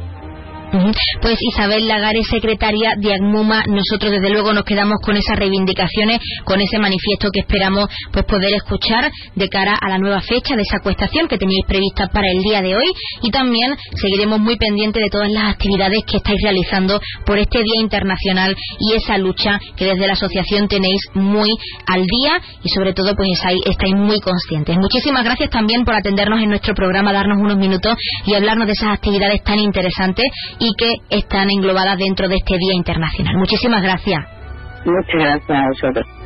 [1.22, 6.62] Pues Isabel Lagares, secretaria de ACMUMA, nosotros desde luego nos quedamos con esas reivindicaciones, con
[6.62, 10.78] ese manifiesto que esperamos pues poder escuchar de cara a la nueva fecha de esa
[10.78, 12.86] acuestación que teníais prevista para el día de hoy
[13.22, 17.82] y también seguiremos muy pendientes de todas las actividades que estáis realizando por este Día
[17.82, 21.50] Internacional y esa lucha que desde la asociación tenéis muy
[21.86, 23.30] al día y sobre todo pues
[23.66, 24.78] estáis muy conscientes.
[24.78, 27.96] Muchísimas gracias también por atendernos en nuestro programa, darnos unos minutos
[28.26, 30.26] y hablarnos de esas actividades tan interesantes
[30.62, 33.36] y que están englobadas dentro de este Día Internacional.
[33.36, 34.20] Muchísimas gracias.
[34.86, 36.21] Muchas gracias a vosotros.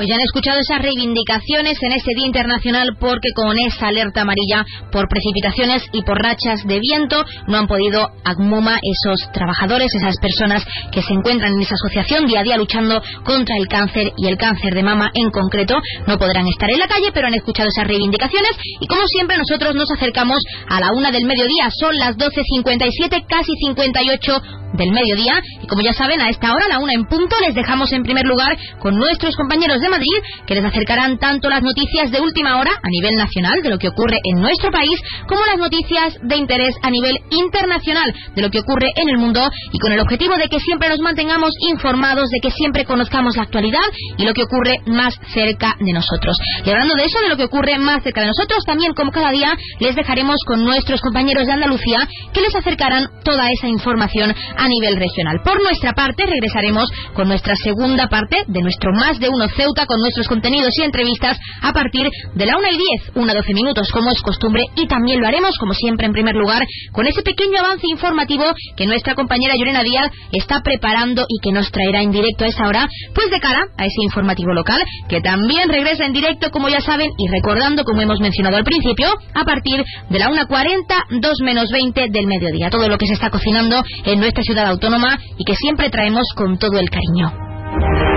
[0.00, 4.64] Pues ya han escuchado esas reivindicaciones en ese Día Internacional porque con esa alerta amarilla
[4.90, 10.64] por precipitaciones y por rachas de viento no han podido ACMUMA, esos trabajadores, esas personas
[10.90, 14.38] que se encuentran en esa asociación día a día luchando contra el cáncer y el
[14.38, 15.76] cáncer de mama en concreto,
[16.06, 19.74] no podrán estar en la calle, pero han escuchado esas reivindicaciones y como siempre nosotros
[19.74, 24.40] nos acercamos a la una del mediodía, son las 12.57, casi 58
[24.72, 25.40] del mediodía.
[25.62, 28.24] Y como ya saben a esta hora, la una en punto, les dejamos en primer
[28.24, 32.70] lugar con nuestros compañeros de Madrid que les acercarán tanto las noticias de última hora
[32.70, 36.74] a nivel nacional de lo que ocurre en nuestro país como las noticias de interés
[36.82, 40.48] a nivel internacional de lo que ocurre en el mundo y con el objetivo de
[40.48, 43.86] que siempre nos mantengamos informados, de que siempre conozcamos la actualidad
[44.16, 46.36] y lo que ocurre más cerca de nosotros.
[46.64, 49.30] Y hablando de eso, de lo que ocurre más cerca de nosotros, también como cada
[49.30, 54.68] día les dejaremos con nuestros compañeros de Andalucía que les acercarán toda esa información a
[54.68, 55.40] nivel regional.
[55.44, 60.00] Por nuestra parte, regresaremos con nuestra segunda parte de nuestro Más de Uno Ceuta con
[60.00, 63.88] nuestros contenidos y entrevistas a partir de la 1 y 10, 1 a 12 minutos
[63.92, 66.62] como es costumbre y también lo haremos como siempre en primer lugar
[66.92, 68.44] con ese pequeño avance informativo
[68.76, 72.66] que nuestra compañera Llorena Díaz está preparando y que nos traerá en directo a esa
[72.66, 76.80] hora, pues de cara a ese informativo local que también regresa en directo como ya
[76.80, 81.70] saben y recordando como hemos mencionado al principio a partir de la 1.40, 2 menos
[81.70, 82.70] 20 del mediodía.
[82.70, 86.58] Todo lo que se está cocinando en nuestra ciudad autónoma y que siempre traemos con
[86.58, 88.09] todo el cariño.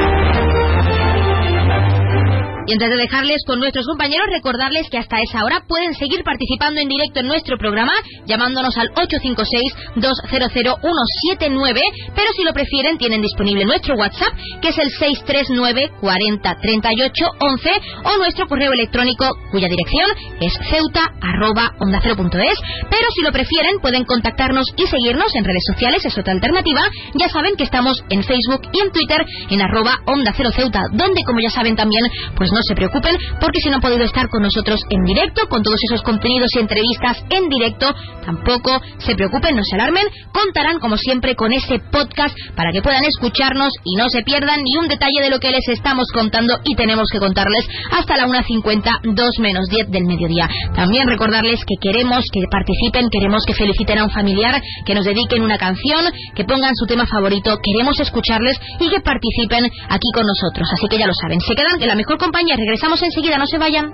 [2.66, 6.80] Y antes de dejarles con nuestros compañeros, recordarles que hasta esa hora pueden seguir participando
[6.80, 7.91] en directo en nuestro programa,
[8.26, 11.82] llamándonos al 856-200-179,
[12.16, 17.70] pero si lo prefieren, tienen disponible nuestro WhatsApp, que es el 639 40 38 11,
[18.05, 20.09] o nuestro correo electrónico, cuya dirección
[20.39, 26.05] es ceuta arroba onda pero si lo prefieren, pueden contactarnos y seguirnos en redes sociales,
[26.05, 26.82] es otra alternativa,
[27.16, 31.24] ya saben que estamos en Facebook y en Twitter en arroba onda cero ceuta, donde
[31.26, 32.03] como ya saben también,
[32.36, 35.64] pues no se preocupen porque si no han podido estar con nosotros en directo, con
[35.64, 37.93] todos esos contenidos y entrevistas en directo,
[38.26, 43.04] tampoco se preocupen, no se alarmen, contarán como siempre con ese podcast para que puedan
[43.04, 46.76] escucharnos y no se pierdan ni un detalle de lo que les estamos contando y
[46.76, 50.49] tenemos que contarles hasta la 1.50, 2 menos 10 del mediodía.
[50.76, 55.41] También recordarles que queremos que participen, queremos que feliciten a un familiar, que nos dediquen
[55.41, 60.68] una canción, que pongan su tema favorito, queremos escucharles y que participen aquí con nosotros.
[60.74, 63.58] Así que ya lo saben, se quedan en la mejor compañía, regresamos enseguida, no se
[63.58, 63.91] vayan.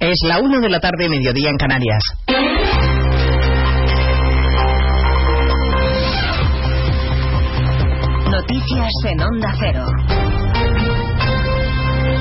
[0.00, 2.02] Es la 1 de la tarde, mediodía en Canarias.
[8.30, 10.21] Noticias en Onda Cero.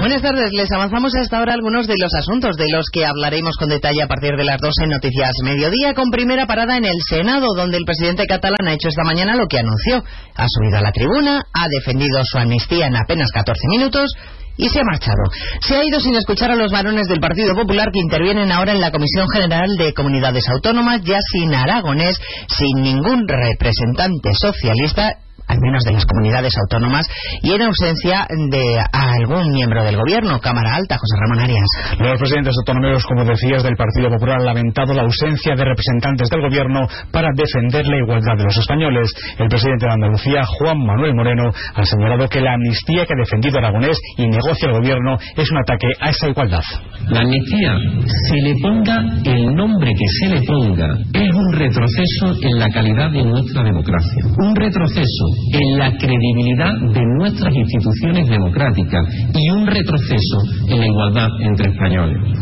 [0.02, 3.70] Buenas tardes, les avanzamos hasta ahora algunos de los asuntos de los que hablaremos con
[3.70, 7.46] detalle a partir de las 2 en Noticias Mediodía, con primera parada en el Senado,
[7.56, 10.04] donde el presidente catalán ha hecho esta mañana lo que anunció.
[10.36, 14.10] Ha subido a la tribuna, ha defendido su amnistía en apenas 14 minutos
[14.58, 15.22] y se ha marchado.
[15.62, 18.82] Se ha ido sin escuchar a los varones del Partido Popular que intervienen ahora en
[18.82, 25.14] la Comisión General de Comunidades Autónomas, ya sin aragonés, sin ningún representante socialista
[25.52, 27.06] al menos de las comunidades autónomas,
[27.44, 32.00] y en ausencia de algún miembro del gobierno, Cámara Alta, José Ramón Arias.
[32.00, 36.42] Los presidentes autonómicos, como decías, del Partido Popular han lamentado la ausencia de representantes del
[36.42, 39.12] gobierno para defender la igualdad de los españoles.
[39.38, 43.58] El presidente de Andalucía, Juan Manuel Moreno, ha señalado que la amnistía que ha defendido
[43.58, 46.64] Aragonés y negocia el gobierno es un ataque a esa igualdad.
[47.10, 47.76] La amnistía,
[48.08, 53.12] se le ponga el nombre que se le ponga, es un retroceso en la calidad
[53.12, 54.24] de nuestra democracia.
[54.38, 60.38] Un retroceso en la credibilidad de nuestras instituciones democráticas y un retroceso
[60.70, 62.40] en la igualdad entre españoles.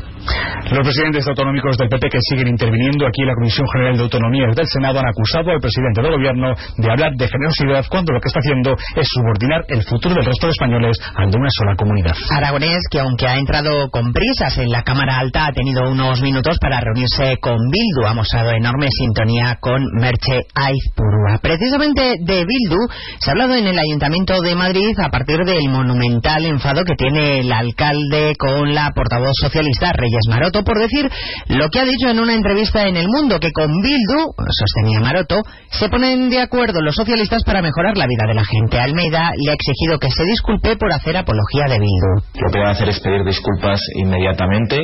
[0.72, 4.56] Los presidentes autonómicos del PP que siguen interviniendo aquí en la Comisión General de Autonomías
[4.56, 8.28] del Senado han acusado al presidente del gobierno de hablar de generosidad cuando lo que
[8.28, 12.16] está haciendo es subordinar el futuro del resto de españoles al de una sola comunidad.
[12.30, 16.58] Aragonés, que aunque ha entrado con prisas en la Cámara Alta, ha tenido unos minutos
[16.60, 18.06] para reunirse con Bildu.
[18.06, 21.40] Ha mostrado enorme sintonía con Merche Aizpurua.
[21.42, 22.82] Precisamente de Bildu
[23.20, 27.40] se ha hablado en el Ayuntamiento de Madrid a partir del monumental enfado que tiene
[27.40, 31.10] el alcalde con la portavoz socialista Reyes Maroto por decir
[31.48, 35.42] lo que ha dicho en una entrevista en El Mundo, que con Bildu, sostenía Maroto,
[35.72, 38.80] se ponen de acuerdo los socialistas para mejorar la vida de la gente.
[38.80, 42.42] Almeida le ha exigido que se disculpe por hacer apología de Bildu.
[42.42, 44.80] Lo que van a hacer es pedir disculpas inmediatamente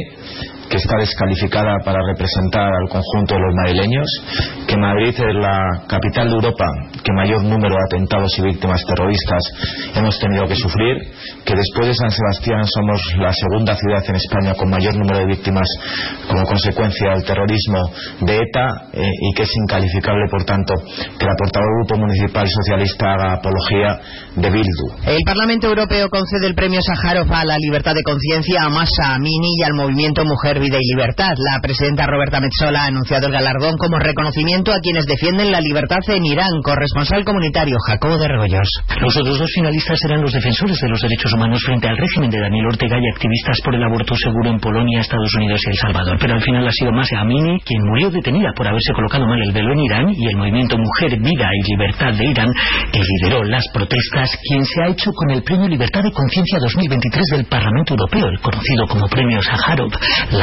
[0.69, 4.07] que está descalificada para representar al conjunto de los madrileños,
[4.67, 6.65] que Madrid es la capital de Europa
[7.03, 9.41] que mayor número de atentados y víctimas terroristas
[9.95, 10.97] hemos tenido que sufrir,
[11.45, 15.25] que después de San Sebastián somos la segunda ciudad en España con mayor número de
[15.27, 15.67] víctimas
[16.27, 17.79] como consecuencia del terrorismo
[18.21, 20.73] de ETA eh, y que es incalificable, por tanto,
[21.19, 23.99] que la portavoz del Grupo Municipal Socialista haga apología
[24.35, 24.87] de Bildu.
[25.05, 29.59] El Parlamento Europeo concede el premio Sájarov a la libertad de conciencia a Masa Amini
[29.59, 31.33] y al movimiento Mujer Vida y Libertad.
[31.51, 35.99] La presidenta Roberta Metsola ha anunciado el galardón como reconocimiento a quienes defienden la libertad
[36.07, 36.61] en Irán.
[36.63, 38.69] Corresponsal comunitario Jacobo de Rebollos.
[39.01, 42.39] Los otros dos finalistas eran los defensores de los derechos humanos frente al régimen de
[42.39, 46.17] Daniel Ortega y activistas por el aborto seguro en Polonia, Estados Unidos y El Salvador.
[46.19, 49.51] Pero al final ha sido Masa Amini quien murió detenida por haberse colocado mal el
[49.51, 52.49] velo en Irán y el movimiento Mujer, Vida y Libertad de Irán,
[52.91, 57.25] que lideró las protestas, quien se ha hecho con el premio Libertad de Conciencia 2023
[57.31, 59.91] del Parlamento Europeo, el conocido como premio Sájarov.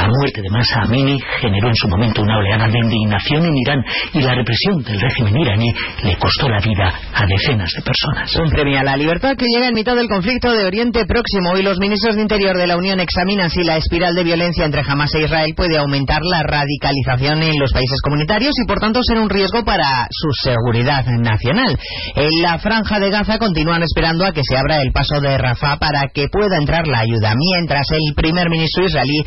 [0.06, 4.20] Muerte de Masa Amini generó en su momento una oleada de indignación en Irán y
[4.20, 5.72] la represión del régimen iraní
[6.02, 8.34] le costó la vida a decenas de personas.
[8.36, 11.62] Un premio a la libertad que llega en mitad del conflicto de Oriente Próximo y
[11.62, 15.14] los ministros de Interior de la Unión examinan si la espiral de violencia entre Hamas
[15.14, 19.30] e Israel puede aumentar la radicalización en los países comunitarios y por tanto ser un
[19.30, 21.78] riesgo para su seguridad nacional.
[22.16, 25.78] En la franja de Gaza continúan esperando a que se abra el paso de Rafah
[25.78, 29.24] para que pueda entrar la ayuda, mientras el primer ministro israelí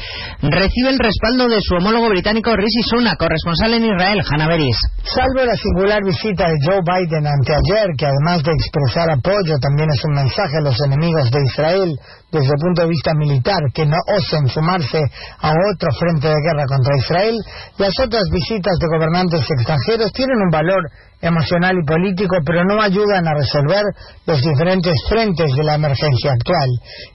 [0.65, 4.77] recibe el respaldo de su homólogo británico Rishi Sunak, corresponsal en Israel, Hanna Beris.
[5.03, 10.01] Salvo la singular visita de Joe Biden anteayer, que además de expresar apoyo también es
[10.05, 11.89] un mensaje a los enemigos de Israel
[12.31, 14.99] desde el punto de vista militar, que no osen sumarse
[15.39, 17.35] a otro frente de guerra contra Israel,
[17.77, 20.81] las otras visitas de gobernantes extranjeros tienen un valor
[21.21, 23.83] emocional y político, pero no ayudan a resolver
[24.25, 26.69] los diferentes frentes de la emergencia actual.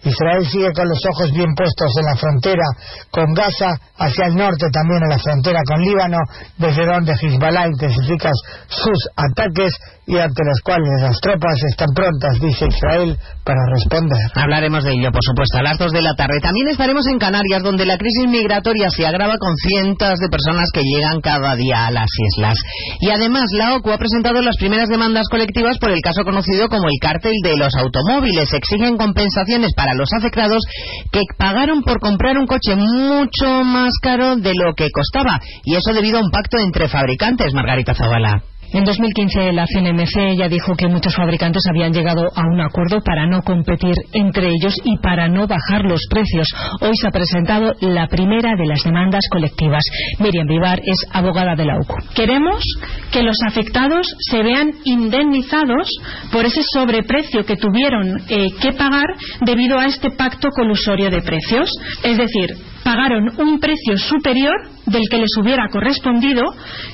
[0.05, 2.65] Israel sigue con los ojos bien puestos en la frontera
[3.11, 6.19] con Gaza, hacia el norte también en la frontera con Líbano,
[6.57, 8.31] desde donde Hezbollah intensifica
[8.69, 9.73] sus ataques
[10.11, 14.19] y ante las cuales las tropas están prontas, dice Israel, para responder.
[14.35, 16.43] Hablaremos de ello, por supuesto, a las dos de la tarde.
[16.43, 20.83] También estaremos en Canarias, donde la crisis migratoria se agrava con cientos de personas que
[20.83, 22.59] llegan cada día a las islas.
[23.01, 26.89] Y además, la OCU ha presentado las primeras demandas colectivas por el caso conocido como
[26.89, 28.53] el cártel de los automóviles.
[28.53, 30.65] Exigen compensaciones para los afectados
[31.13, 35.39] que pagaron por comprar un coche mucho más caro de lo que costaba.
[35.63, 38.50] Y eso debido a un pacto entre fabricantes, Margarita Zavala.
[38.73, 43.27] En 2015 la CNMC ya dijo que muchos fabricantes habían llegado a un acuerdo para
[43.27, 46.47] no competir entre ellos y para no bajar los precios.
[46.81, 49.83] Hoy se ha presentado la primera de las demandas colectivas.
[50.21, 51.97] Miriam Vivar es abogada de la UCO.
[52.15, 52.63] Queremos
[53.11, 55.91] que los afectados se vean indemnizados
[56.31, 59.07] por ese sobreprecio que tuvieron eh, que pagar
[59.45, 61.71] debido a este pacto colusorio de precios.
[62.05, 64.55] Es decir, pagaron un precio superior
[64.87, 66.43] del que les hubiera correspondido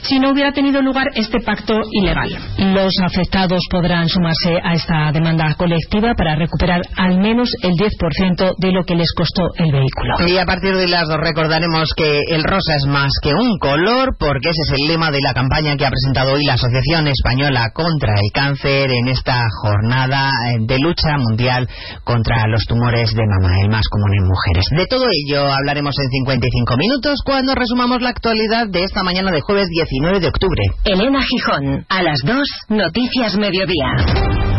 [0.02, 2.28] si no hubiera tenido lugar este pacto ilegal.
[2.58, 8.72] Los afectados podrán sumarse a esta demanda colectiva para recuperar al menos el 10% de
[8.72, 10.28] lo que les costó el vehículo.
[10.28, 14.16] Y a partir de las dos recordaremos que el rosa es más que un color,
[14.18, 17.70] porque ese es el lema de la campaña que ha presentado hoy la Asociación Española
[17.72, 20.30] contra el Cáncer en esta jornada
[20.60, 21.68] de lucha mundial
[22.04, 24.66] contra los tumores de mama, el más común en mujeres.
[24.76, 29.40] De todo ello hablaremos en 55 minutos cuando resumamos la actualidad de esta mañana de
[29.42, 30.62] jueves 19 de octubre.
[30.84, 34.55] Elena Gijón, a las 2, Noticias Mediodía.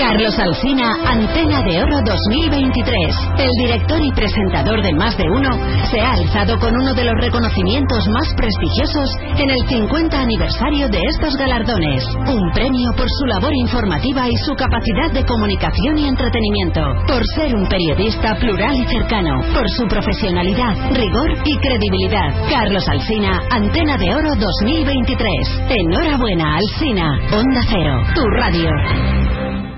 [0.00, 3.16] Carlos Alcina, Antena de Oro 2023.
[3.36, 5.50] El director y presentador de Más de Uno
[5.90, 11.00] se ha alzado con uno de los reconocimientos más prestigiosos en el 50 aniversario de
[11.04, 12.02] estos galardones.
[12.16, 16.80] Un premio por su labor informativa y su capacidad de comunicación y entretenimiento.
[17.06, 19.36] Por ser un periodista plural y cercano.
[19.52, 22.48] Por su profesionalidad, rigor y credibilidad.
[22.48, 25.28] Carlos Alcina, Antena de Oro 2023.
[25.68, 27.20] Enhorabuena, Alcina.
[27.36, 29.69] Onda Cero, tu radio.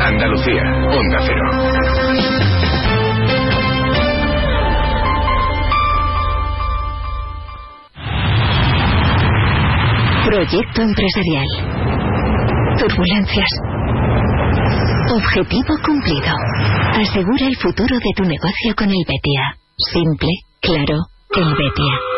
[0.00, 2.58] Andalucía, Onda Cero.
[10.24, 11.46] Proyecto empresarial.
[12.78, 13.48] Turbulencias.
[15.10, 16.34] Objetivo cumplido.
[16.92, 19.56] Asegura el futuro de tu negocio con el Betia.
[19.76, 20.30] Simple,
[20.60, 20.96] claro,
[21.36, 22.17] el Betia.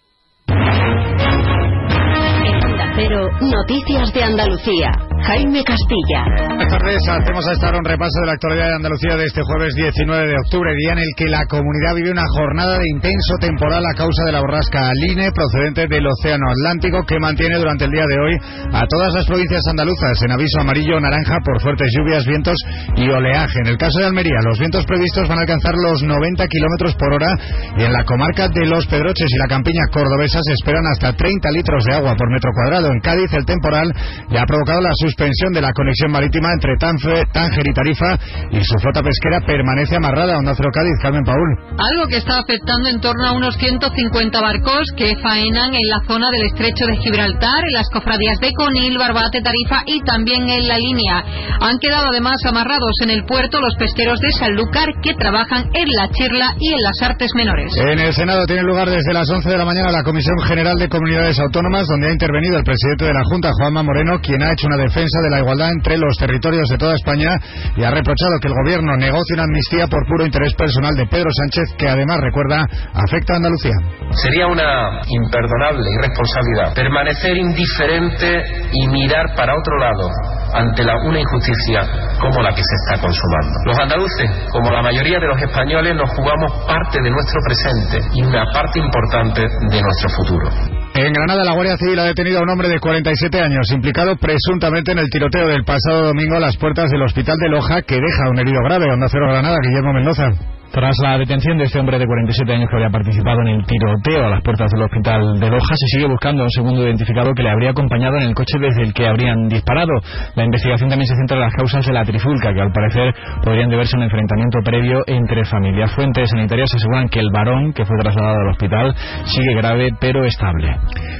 [3.01, 4.91] Cero, Noticias de Andalucía.
[5.21, 6.25] Jaime Castilla.
[6.49, 9.73] Buenas tardes, hacemos a estar un repaso de la actualidad de Andalucía de este jueves
[9.75, 13.85] 19 de octubre, día en el que la comunidad vive una jornada de intenso temporal
[13.85, 18.05] a causa de la borrasca Aline procedente del Océano Atlántico que mantiene durante el día
[18.05, 18.33] de hoy
[18.73, 22.57] a todas las provincias andaluzas en aviso amarillo naranja por fuertes lluvias, vientos
[22.97, 23.59] y oleaje.
[23.61, 27.13] En el caso de Almería, los vientos previstos van a alcanzar los 90 kilómetros por
[27.13, 27.29] hora
[27.77, 31.51] y en la comarca de Los Pedroches y la campiña cordobesa se esperan hasta 30
[31.51, 32.90] litros de agua por metro cuadrado.
[32.91, 33.91] En Cádiz, el temporal
[34.29, 38.17] ya ha provocado la suspensión de la conexión marítima entre Tanfe, Tánger y Tarifa
[38.51, 40.91] y su flota pesquera permanece amarrada a Onda Cero Cádiz.
[41.01, 41.49] Carmen Paul.
[41.77, 46.29] Algo que está afectando en torno a unos 150 barcos que faenan en la zona
[46.31, 50.77] del estrecho de Gibraltar, en las cofradías de Conil, Barbate, Tarifa y también en la
[50.77, 51.23] línea.
[51.61, 56.09] Han quedado además amarrados en el puerto los pesqueros de Sanlúcar que trabajan en la
[56.09, 57.73] Chirla y en las artes menores.
[57.77, 60.89] En el Senado tiene lugar desde las 11 de la mañana la Comisión General de
[60.89, 64.65] Comunidades Autónomas, donde ha intervenido el presidente de la Junta, Juanma Moreno, quien ha hecho
[64.65, 67.37] una defensa de la igualdad entre los territorios de toda España
[67.77, 71.29] y ha reprochado que el gobierno negocie una amnistía por puro interés personal de Pedro
[71.29, 73.77] Sánchez, que además recuerda afecta a Andalucía.
[74.17, 80.09] Sería una imperdonable irresponsabilidad permanecer indiferente y mirar para otro lado
[80.53, 81.85] ante la, una injusticia
[82.19, 83.53] como la que se está consumando.
[83.65, 88.23] Los andaluces, como la mayoría de los españoles, nos jugamos parte de nuestro presente y
[88.23, 90.80] una parte importante de nuestro futuro.
[90.93, 94.91] En Granada, la Guardia Civil ha detenido a un hombre de 47 años, implicado presuntamente
[94.91, 98.29] en el tiroteo del pasado domingo a las puertas del hospital de Loja, que deja
[98.29, 98.91] un herido grave.
[98.91, 100.60] Onda Cero Granada, Guillermo Mendoza.
[100.71, 104.25] Tras la detención de este hombre de 47 años que habría participado en el tiroteo
[104.25, 107.43] a las puertas del hospital de Loja, se sigue buscando a un segundo identificado que
[107.43, 109.91] le habría acompañado en el coche desde el que habrían disparado.
[110.35, 113.13] La investigación también se centra en las causas de la trifulca, que al parecer
[113.43, 115.91] podrían deberse a un enfrentamiento previo entre familias.
[115.93, 118.95] Fuentes sanitarias aseguran que el varón, que fue trasladado al hospital,
[119.25, 120.71] sigue grave pero estable.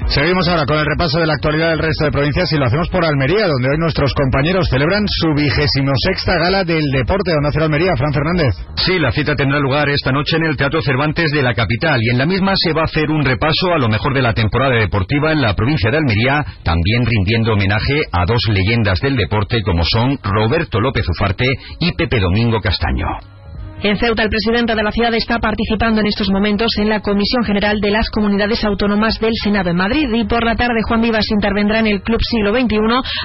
[0.07, 2.87] Seguimos ahora con el repaso de la actualidad del resto de provincias y lo hacemos
[2.87, 7.31] por Almería, donde hoy nuestros compañeros celebran su vigésimo sexta gala del deporte.
[7.35, 7.91] ¿Dónde hacer Almería?
[7.97, 8.55] Fran Fernández.
[8.75, 12.11] Sí, la cita tendrá lugar esta noche en el Teatro Cervantes de la capital y
[12.11, 14.75] en la misma se va a hacer un repaso a lo mejor de la temporada
[14.75, 19.81] deportiva en la provincia de Almería, también rindiendo homenaje a dos leyendas del deporte como
[19.83, 21.47] son Roberto López Ufarte
[21.79, 23.40] y Pepe Domingo Castaño.
[23.83, 27.43] En Ceuta, el presidente de la ciudad está participando en estos momentos en la Comisión
[27.43, 31.25] General de las Comunidades Autónomas del Senado en Madrid y por la tarde Juan Vivas
[31.31, 32.77] intervendrá en el Club Siglo XXI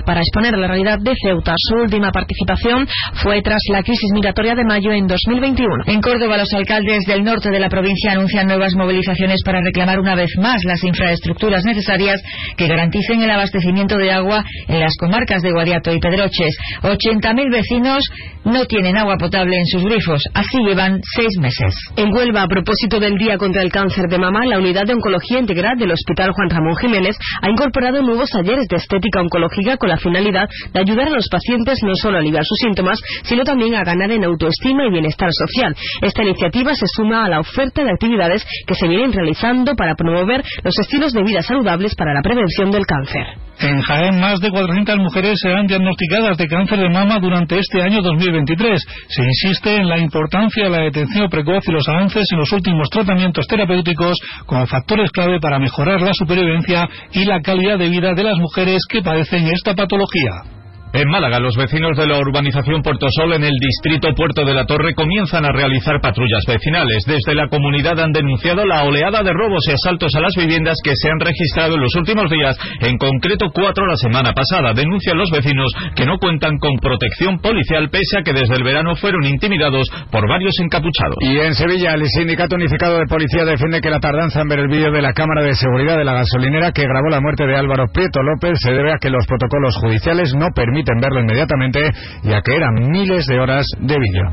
[0.07, 1.53] para exponer la realidad de Ceuta.
[1.59, 2.89] Su última participación
[3.23, 5.85] fue tras la crisis migratoria de mayo en 2021.
[5.89, 10.15] En Córdoba, los alcaldes del norte de la provincia anuncian nuevas movilizaciones para reclamar una
[10.15, 12.23] vez más las infraestructuras necesarias
[12.57, 16.57] que garanticen el abastecimiento de agua en las comarcas de Guadiato y Pedroches.
[16.81, 18.03] 80.000 vecinos
[18.47, 20.23] no tienen agua potable en sus grifos.
[20.67, 21.75] Llevan seis meses.
[21.97, 25.39] En Huelva, a propósito del Día contra el Cáncer de Mama, la Unidad de Oncología
[25.39, 29.97] Integral del Hospital Juan Ramón Jiménez ha incorporado nuevos talleres de estética oncológica con la
[29.97, 33.85] finalidad de ayudar a los pacientes no solo a aliviar sus síntomas, sino también a
[33.85, 35.75] ganar en autoestima y bienestar social.
[36.03, 40.43] Esta iniciativa se suma a la oferta de actividades que se vienen realizando para promover
[40.63, 43.25] los estilos de vida saludables para la prevención del cáncer.
[43.59, 48.03] En Jaén, más de 400 mujeres serán diagnosticadas de cáncer de mama durante este año
[48.03, 48.83] 2023.
[49.09, 52.91] Se insiste en la importancia de la detención precoz y los avances en los últimos
[52.91, 58.25] tratamientos terapéuticos como factores clave para mejorar la supervivencia y la calidad de vida de
[58.25, 60.56] las mujeres que padecen esta patología.
[60.97, 64.65] En Málaga, los vecinos de la urbanización Puerto Sol en el distrito Puerto de la
[64.65, 67.05] Torre comienzan a realizar patrullas vecinales.
[67.07, 70.97] Desde la comunidad han denunciado la oleada de robos y asaltos a las viviendas que
[70.97, 74.73] se han registrado en los últimos días, en concreto cuatro la semana pasada.
[74.73, 78.97] Denuncian los vecinos que no cuentan con protección policial pese a que desde el verano
[78.97, 81.17] fueron intimidados por varios encapuchados.
[81.21, 84.69] Y en Sevilla, el Sindicato Unificado de Policía defiende que la tardanza en ver el
[84.69, 87.85] vídeo de la cámara de seguridad de la gasolinera que grabó la muerte de Álvaro
[87.93, 91.91] Prieto López se debe a que los protocolos judiciales no permiten en verlo inmediatamente,
[92.23, 94.25] ya que eran miles de horas de vídeo.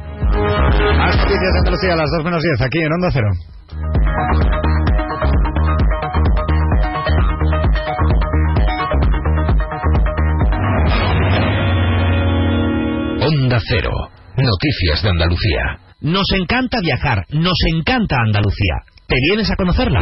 [0.97, 3.27] Más noticias de Andalucía a las 2 menos 10, aquí en Onda Cero.
[13.21, 13.91] Onda Cero.
[14.35, 15.77] Noticias de Andalucía.
[16.01, 18.75] Nos encanta viajar, nos encanta Andalucía.
[19.07, 20.01] ¿Te vienes a conocerla?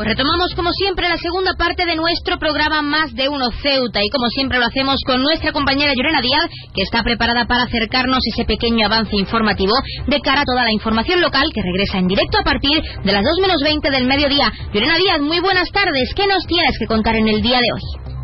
[0.00, 4.08] Pues retomamos como siempre la segunda parte de nuestro programa Más de Uno Ceuta y
[4.08, 8.46] como siempre lo hacemos con nuestra compañera Llorena Díaz que está preparada para acercarnos ese
[8.46, 9.74] pequeño avance informativo
[10.06, 13.22] de cara a toda la información local que regresa en directo a partir de las
[13.22, 14.50] 2 menos 20 del mediodía.
[14.72, 16.14] Llorena Díaz, muy buenas tardes.
[16.16, 18.19] ¿Qué nos tienes que contar en el día de hoy?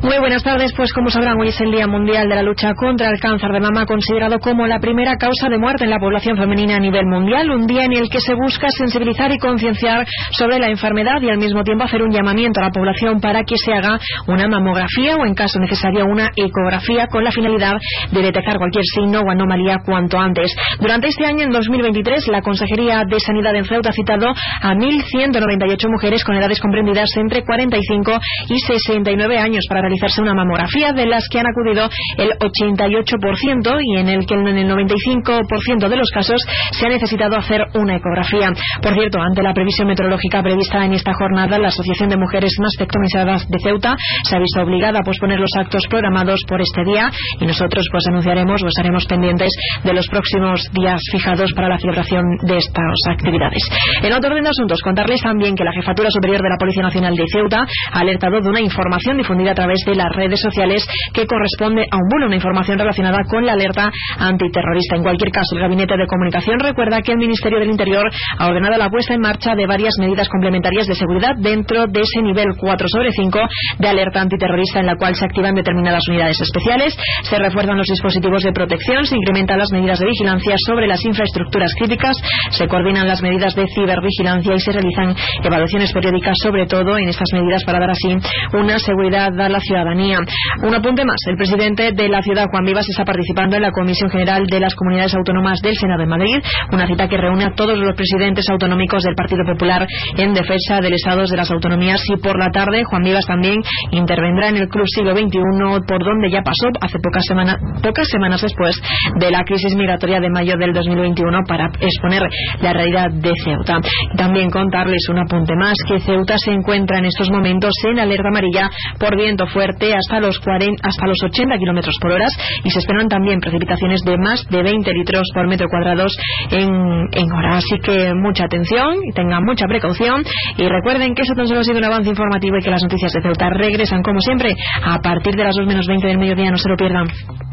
[0.00, 3.10] Muy buenas tardes, pues como sabrán, hoy es el Día Mundial de la Lucha contra
[3.10, 6.76] el Cáncer de Mama, considerado como la primera causa de muerte en la población femenina
[6.76, 10.06] a nivel mundial, un día en el que se busca sensibilizar y concienciar
[10.38, 13.56] sobre la enfermedad y al mismo tiempo hacer un llamamiento a la población para que
[13.58, 17.74] se haga una mamografía o en caso necesario una ecografía con la finalidad
[18.12, 20.54] de detectar cualquier signo o anomalía cuanto antes.
[20.78, 25.90] Durante este año, en 2023, la Consejería de Sanidad en Ceuta ha citado a 1.198
[25.90, 31.24] mujeres con edades comprendidas entre 45 y 69 años para realizarse una mamografía, de las
[31.28, 36.40] que han acudido el 88% y en el que en el 95% de los casos
[36.72, 38.52] se ha necesitado hacer una ecografía.
[38.82, 43.48] Por cierto, ante la previsión meteorológica prevista en esta jornada, la Asociación de Mujeres Mastectomizadas
[43.48, 47.10] de Ceuta se ha visto obligada a posponer los actos programados por este día
[47.40, 49.50] y nosotros pues anunciaremos o estaremos pendientes
[49.84, 53.62] de los próximos días fijados para la celebración de estas actividades.
[54.02, 57.14] En otro orden de asuntos, contarles también que la Jefatura Superior de la Policía Nacional
[57.14, 61.26] de Ceuta ha alertado de una información difundida a través de las redes sociales que
[61.26, 64.96] corresponde a un bulo, una información relacionada con la alerta antiterrorista.
[64.96, 68.08] En cualquier caso, el Gabinete de Comunicación recuerda que el Ministerio del Interior
[68.38, 72.22] ha ordenado la puesta en marcha de varias medidas complementarias de seguridad dentro de ese
[72.22, 73.38] nivel 4 sobre 5
[73.78, 78.42] de alerta antiterrorista en la cual se activan determinadas unidades especiales, se refuerzan los dispositivos
[78.42, 82.16] de protección, se incrementan las medidas de vigilancia sobre las infraestructuras críticas,
[82.50, 87.28] se coordinan las medidas de cibervigilancia y se realizan evaluaciones periódicas, sobre todo en estas
[87.32, 88.16] medidas para dar así
[88.52, 90.18] una seguridad a la ciudadanía.
[90.62, 91.20] Un apunte más.
[91.28, 94.74] El presidente de la ciudad, Juan Vivas, está participando en la Comisión General de las
[94.74, 96.38] Comunidades Autónomas del Senado de Madrid,
[96.72, 100.94] una cita que reúne a todos los presidentes autonómicos del Partido Popular en defensa del
[100.94, 103.60] Estado de las autonomías y por la tarde Juan Vivas también
[103.90, 105.38] intervendrá en el Club Siglo XXI
[105.86, 108.80] por donde ya pasó hace pocas, semanas pocas semanas después
[109.18, 112.22] de la crisis migratoria de mayo del 2021 para exponer
[112.60, 113.80] la realidad de Ceuta.
[114.16, 118.70] También contarles un apunte más que Ceuta se encuentra en estos momentos en alerta amarilla
[118.98, 122.26] por viento fuerte hasta los 40, hasta los 80 kilómetros por hora
[122.64, 126.06] y se esperan también precipitaciones de más de 20 litros por metro cuadrado
[126.50, 126.70] en,
[127.12, 127.58] en hora.
[127.58, 130.24] Así que mucha atención, tengan mucha precaución
[130.56, 133.12] y recuerden que eso tan solo ha sido un avance informativo y que las noticias
[133.12, 136.50] de Ceuta regresan como siempre a partir de las 2 menos 20 del mediodía.
[136.50, 137.06] No se lo pierdan.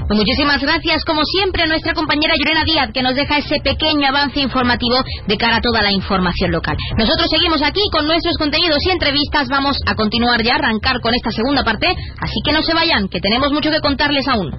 [0.07, 4.07] Pues muchísimas gracias, como siempre, a nuestra compañera Llorena Díaz, que nos deja ese pequeño
[4.07, 6.77] avance informativo de cara a toda la información local.
[6.95, 9.47] Nosotros seguimos aquí con nuestros contenidos y entrevistas.
[9.49, 11.87] Vamos a continuar ya, arrancar con esta segunda parte.
[12.21, 14.51] Así que no se vayan, que tenemos mucho que contarles aún.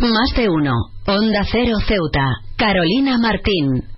[0.00, 0.72] Más de uno.
[1.06, 2.24] Onda Cero Ceuta.
[2.56, 3.97] Carolina Martín.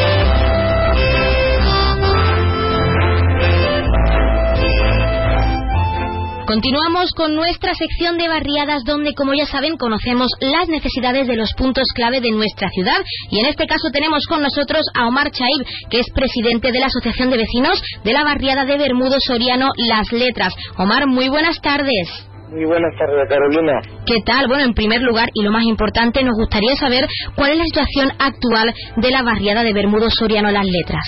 [6.51, 11.53] Continuamos con nuestra sección de barriadas donde, como ya saben, conocemos las necesidades de los
[11.53, 12.97] puntos clave de nuestra ciudad
[13.29, 16.87] y en este caso tenemos con nosotros a Omar Chaib, que es presidente de la
[16.87, 20.53] Asociación de Vecinos de la barriada de Bermudo Soriano Las Letras.
[20.75, 22.27] Omar, muy buenas tardes.
[22.51, 23.79] Muy buenas tardes, Carolina.
[24.05, 24.49] ¿Qué tal?
[24.49, 28.11] Bueno, en primer lugar, y lo más importante, nos gustaría saber cuál es la situación
[28.19, 31.05] actual de la barriada de Bermudo Soriano Las Letras.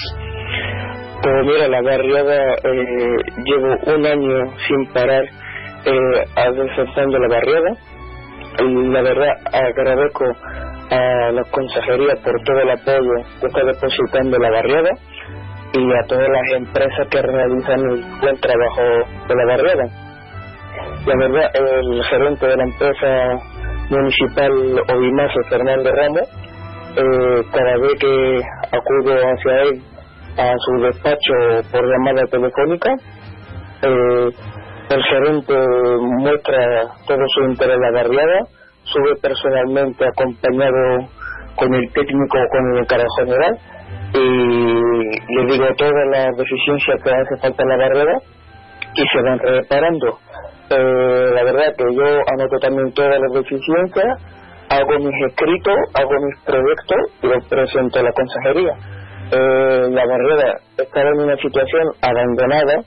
[1.24, 3.16] Pues mira, la barriada eh,
[3.46, 6.26] llevo un año sin parar eh,
[7.18, 7.78] la barriada.
[8.60, 10.26] Y la verdad agradezco
[10.90, 14.90] a la consejería por todo el apoyo que está depositando la barriada
[15.72, 18.82] y a todas las empresas que realizan el buen trabajo
[19.30, 19.86] de la barriada.
[21.06, 23.40] La verdad, el gerente de la empresa
[23.90, 24.52] municipal
[24.94, 26.30] Ovimaso, Fernando Ramos,
[26.98, 28.42] eh, cada vez que
[28.74, 29.93] acudo hacia él
[30.38, 32.94] a su despacho por llamada telefónica.
[33.82, 34.30] Eh,
[34.90, 35.54] el gerente
[36.20, 38.40] muestra todo su interés en la barriada,
[38.84, 41.08] sube personalmente acompañado
[41.56, 43.58] con el técnico, con el encargado general
[44.14, 48.14] y le digo todas las deficiencias que hace falta en la barrera
[48.96, 50.20] y se van reparando.
[50.70, 54.06] Eh, la verdad que yo anoto también todas las deficiencias,
[54.70, 59.03] hago mis escritos, hago mis proyectos y los presento a la consejería.
[59.34, 62.84] Eh, la barrera estaba en una situación abandonada,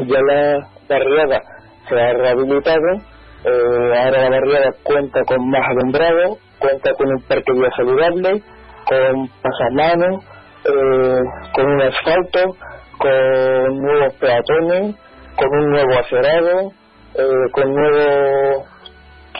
[0.00, 1.40] ya la barriada
[1.88, 2.96] se ha rehabilitado,
[3.44, 8.42] eh, ahora la barriada cuenta con más alumbrado, cuenta con un parque saludable,
[8.84, 10.24] con pasamanos,
[10.66, 11.20] eh,
[11.54, 12.56] con un asfalto,
[12.98, 14.96] con nuevos peatones,
[15.36, 16.72] con un nuevo acerado,
[17.14, 18.66] eh, con nuevos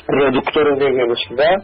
[0.08, 1.56] reductores de velocidad,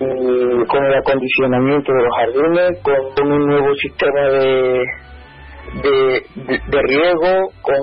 [0.00, 4.84] y con el acondicionamiento de los jardines, con un nuevo sistema de,
[5.82, 7.78] de, riego, con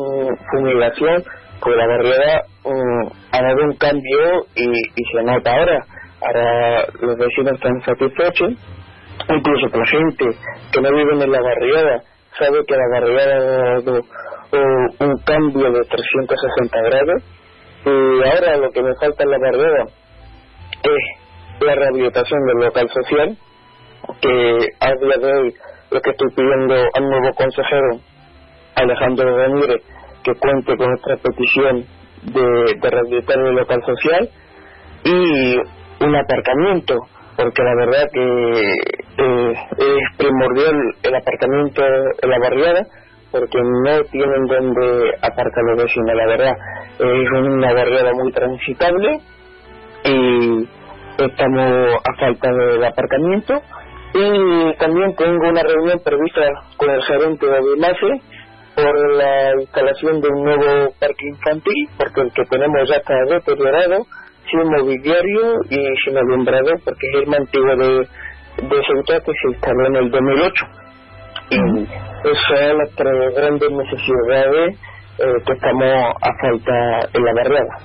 [0.52, 1.24] fumigación,
[1.62, 4.72] pues la barriada um, ha dado un cambio y,
[5.14, 5.80] se nota ahora.
[6.22, 8.54] Ahora los vecinos están satisfechos
[9.30, 10.26] incluso la gente
[10.72, 12.04] que no vive en la barriada
[12.38, 14.02] sabe que la barriada ha dado
[15.00, 17.24] un cambio de 360 grados
[17.86, 19.84] y ahora lo que me falta en la barriada
[20.84, 21.21] es
[21.62, 23.38] la rehabilitación del local social
[24.20, 25.54] que a día de hoy
[25.92, 28.00] lo que estoy pidiendo al nuevo consejero
[28.76, 29.82] Alejandro Ramírez
[30.24, 31.86] que cuente con nuestra petición
[32.24, 34.30] de, de rehabilitar el local social
[35.04, 35.56] y
[36.04, 36.96] un aparcamiento
[37.38, 38.74] porque la verdad que
[39.18, 41.82] eh, es primordial el aparcamiento
[42.22, 42.86] en la barriada
[43.32, 46.54] porque no tienen donde aparcar los vecinos, la verdad.
[47.00, 49.20] Es una barriada muy transitable
[50.04, 50.68] y
[51.26, 53.62] estamos a falta del aparcamiento.
[54.14, 56.42] Y también tengo una reunión prevista
[56.78, 58.22] con el gerente de Bimase
[58.76, 64.06] por la instalación de un nuevo parque infantil porque el que tenemos ya está deteriorado
[64.50, 68.08] sin mobiliario y sin alumbrado porque es el más antiguo de,
[68.68, 70.66] de Ceuta que se instaló en el 2008
[71.52, 71.84] y
[72.24, 74.80] esas son las tres grandes necesidades
[75.20, 77.78] eh, que estamos a falta en la barriada.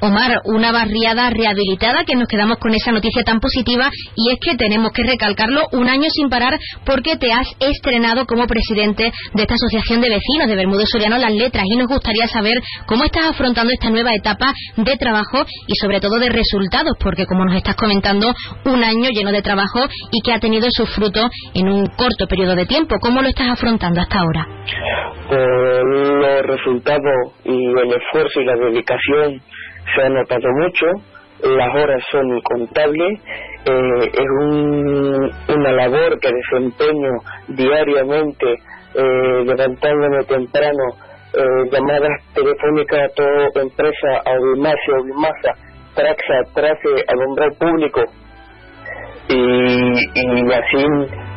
[0.00, 4.56] Omar, una barriada rehabilitada que nos quedamos con esa noticia tan positiva y es que
[4.56, 9.54] tenemos que recalcarlo un año sin parar porque te has estrenado como presidente de esta
[9.54, 12.54] asociación de vecinos de Bermudo Soriano Las Letras y nos gustaría saber
[12.86, 17.44] cómo estás afrontando esta nueva etapa de trabajo y sobre todo de resultados porque como
[17.44, 18.32] nos estás comentando
[18.64, 22.54] un año lleno de trabajo y que ha tenido su fruto en un corto periodo
[22.56, 22.96] de tiempo.
[23.00, 24.46] ¿Cómo lo estás afrontando hasta ahora?
[25.28, 25.38] Pues
[25.84, 29.42] los resultados y el esfuerzo y la dedicación
[29.94, 30.86] se ha notado mucho,
[31.42, 33.20] las horas son incontables,
[33.64, 37.10] eh, es un, una labor que desempeño
[37.48, 38.54] diariamente,
[38.94, 40.84] eh, levantándome temprano,
[41.32, 45.52] eh, llamadas telefónicas a toda empresa, a Audimacia, Audimasa,
[45.94, 48.02] Traxa, Trace, alumbrado público,
[49.28, 50.84] y, y así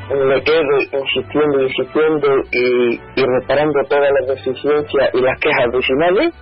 [0.09, 6.33] me quedo insistiendo, insistiendo y, y reparando todas las deficiencias y las quejas vecinales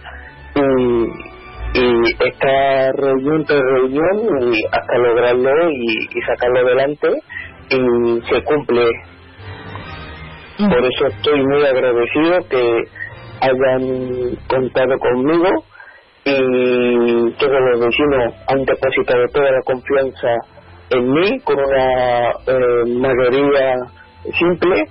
[0.55, 1.40] y,
[1.73, 7.07] y está reunión tras reunión y hasta lograrlo y, sacarlo adelante
[7.69, 8.85] y se cumple.
[10.57, 12.83] Por eso estoy muy agradecido que
[13.41, 15.47] hayan contado conmigo
[16.25, 20.35] y todos los vecinos han depositado toda la confianza
[20.91, 23.75] en mí con una eh, mayoría
[24.37, 24.83] simple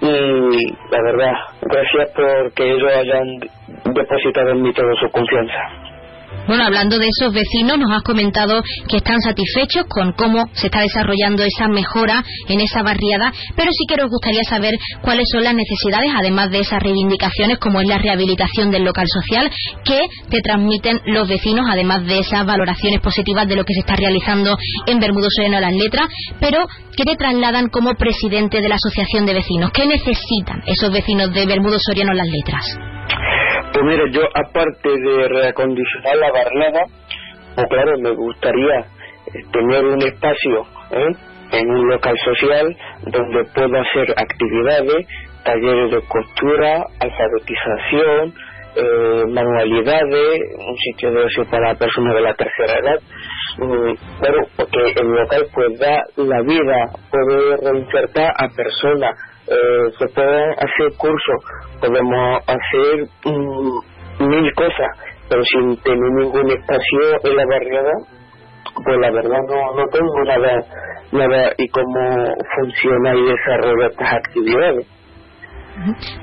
[0.00, 3.38] y la verdad, gracias por que ellos hayan
[3.94, 5.85] depositado en mí toda su confianza.
[6.46, 10.80] Bueno, hablando de esos vecinos, nos has comentado que están satisfechos con cómo se está
[10.80, 15.54] desarrollando esa mejora en esa barriada, pero sí que nos gustaría saber cuáles son las
[15.54, 19.50] necesidades, además de esas reivindicaciones, como es la rehabilitación del local social,
[19.84, 23.96] que te transmiten los vecinos, además de esas valoraciones positivas de lo que se está
[23.96, 24.56] realizando
[24.86, 26.06] en Bermudo Sereno las letras,
[26.40, 26.66] pero
[26.96, 29.72] que te trasladan como presidente de la Asociación de Vecinos.
[29.72, 32.64] ¿Qué necesitan esos vecinos de Bermudo Soriano las letras?
[33.76, 36.82] Pues mire, yo aparte de reacondicionar la barrera,
[37.54, 40.62] pues claro, me gustaría eh, tener un espacio
[40.92, 41.12] ¿eh?
[41.52, 45.06] en un local social donde pueda hacer actividades,
[45.44, 48.34] talleres de costura, alfabetización,
[48.76, 53.00] eh, manualidades, un sitio de ocio para personas de la tercera edad.
[53.58, 56.76] Mm, pero porque el local pues da la vida,
[57.10, 59.10] puede reinsertar a personas,
[59.48, 61.44] eh, se pueden hacer cursos,
[61.80, 64.88] podemos hacer mm, mil cosas,
[65.28, 67.92] pero sin tener ningún espacio en la barriada,
[68.84, 70.60] pues la verdad no, no tengo nada,
[71.12, 74.95] nada y cómo funciona y desarrolla estas actividades.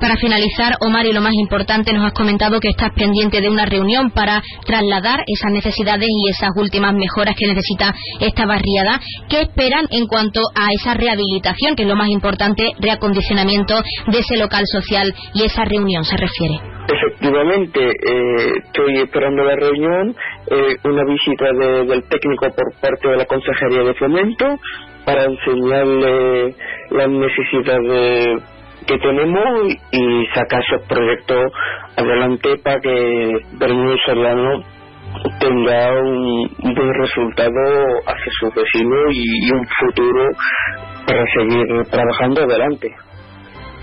[0.00, 3.64] Para finalizar, Omar, y lo más importante, nos has comentado que estás pendiente de una
[3.64, 9.00] reunión para trasladar esas necesidades y esas últimas mejoras que necesita esta barriada.
[9.28, 13.74] ¿Qué esperan en cuanto a esa rehabilitación, que es lo más importante, reacondicionamiento
[14.08, 16.60] de ese local social y esa reunión se refiere?
[16.86, 20.14] Efectivamente, eh, estoy esperando la reunión,
[20.50, 21.46] eh, una visita
[21.86, 24.58] del técnico por parte de la Consejería de Fomento
[25.06, 26.54] para enseñarle
[26.90, 28.53] las necesidades
[28.86, 31.52] que tenemos y sacar esos proyectos
[31.96, 34.62] adelante para que Bermúdez Solano
[35.40, 37.60] tenga un, buen resultado
[38.06, 40.30] hacia sus vecinos y un futuro
[41.06, 43.03] para seguir trabajando adelante.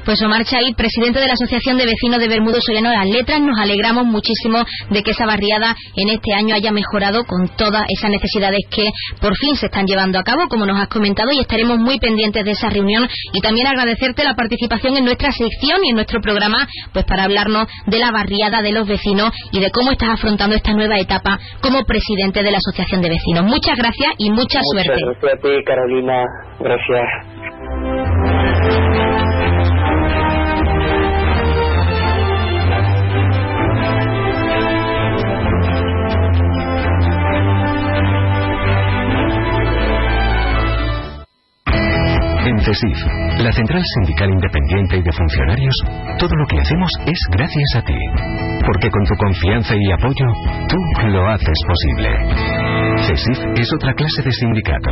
[0.05, 3.39] Pues Omar Chay, presidente de la Asociación de Vecinos de Bermudo Soriano de las Letras,
[3.39, 8.09] nos alegramos muchísimo de que esa barriada en este año haya mejorado con todas esas
[8.09, 8.85] necesidades que
[9.21, 12.43] por fin se están llevando a cabo, como nos has comentado, y estaremos muy pendientes
[12.43, 16.67] de esa reunión y también agradecerte la participación en nuestra sección y en nuestro programa,
[16.93, 20.73] pues para hablarnos de la barriada de los vecinos y de cómo estás afrontando esta
[20.73, 23.45] nueva etapa como presidente de la Asociación de Vecinos.
[23.45, 24.89] Muchas gracias y mucha suerte.
[24.89, 26.23] Gracias a ti, Carolina.
[26.59, 28.00] Gracias.
[42.63, 42.97] CESIF,
[43.39, 45.75] la Central Sindical Independiente y de Funcionarios,
[46.19, 47.97] todo lo que hacemos es gracias a ti.
[48.65, 50.25] Porque con tu confianza y apoyo,
[50.69, 52.09] tú lo haces posible.
[53.07, 54.91] CESIF es otra clase de sindicato.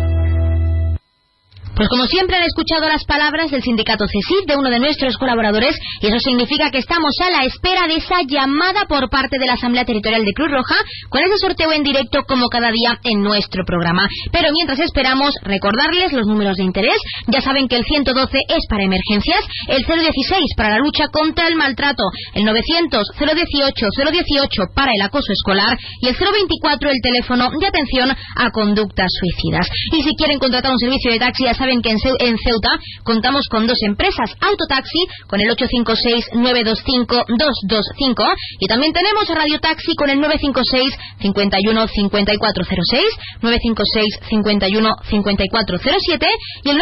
[1.81, 5.75] Pues como siempre han escuchado las palabras del sindicato CESIF de uno de nuestros colaboradores
[5.99, 9.53] y eso significa que estamos a la espera de esa llamada por parte de la
[9.53, 10.75] Asamblea Territorial de Cruz Roja
[11.09, 14.05] con ese sorteo en directo como cada día en nuestro programa.
[14.31, 18.83] Pero mientras esperamos recordarles los números de interés, ya saben que el 112 es para
[18.83, 22.03] emergencias, el 016 para la lucha contra el maltrato,
[22.35, 28.11] el 900 018 018 para el acoso escolar y el 024 el teléfono de atención
[28.11, 29.67] a conductas suicidas.
[29.97, 31.97] Y si quieren contratar un servicio de taxi, ya saben que en,
[32.37, 40.09] Ceuta contamos con dos empresas, Autotaxi con el 856-925-225 y también tenemos Radio Taxi con
[40.09, 43.03] el 956-51-5406,
[43.41, 46.27] 956-51-5407
[46.63, 46.77] y el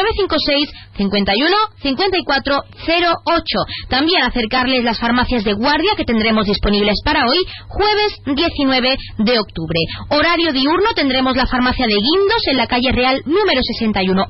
[0.97, 3.89] 956-51-5408.
[3.89, 7.37] También acercarles las farmacias de guardia que tendremos disponibles para hoy,
[7.67, 9.79] jueves 19 de octubre.
[10.09, 14.29] Horario diurno tendremos la farmacia de Guindos en la calle Real número 61A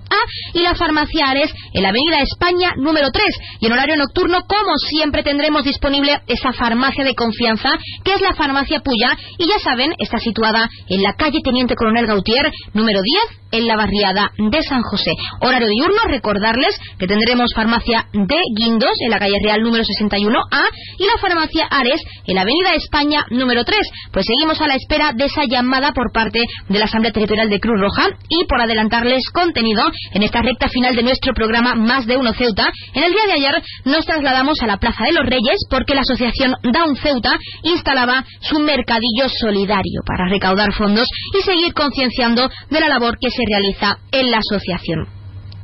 [0.53, 3.25] y la farmacia Ares en la Avenida España número 3.
[3.59, 7.69] Y en horario nocturno, como siempre, tendremos disponible esa farmacia de confianza,
[8.03, 12.07] que es la farmacia Puya, y ya saben, está situada en la calle Teniente Coronel
[12.07, 15.11] Gautier número 10 en la barriada de San José.
[15.41, 21.05] Horario diurno, recordarles que tendremos farmacia de Guindos en la calle Real número 61A y
[21.05, 23.77] la farmacia Ares en la avenida España número 3.
[24.11, 27.59] Pues seguimos a la espera de esa llamada por parte de la Asamblea Territorial de
[27.59, 29.83] Cruz Roja y por adelantarles contenido
[30.13, 32.67] en esta recta final de nuestro programa Más de Uno Ceuta.
[32.93, 36.01] En el día de ayer nos trasladamos a la Plaza de los Reyes porque la
[36.01, 42.89] asociación Down Ceuta instalaba su mercadillo solidario para recaudar fondos y seguir concienciando de la
[42.89, 45.18] labor que se realiza en la asociación.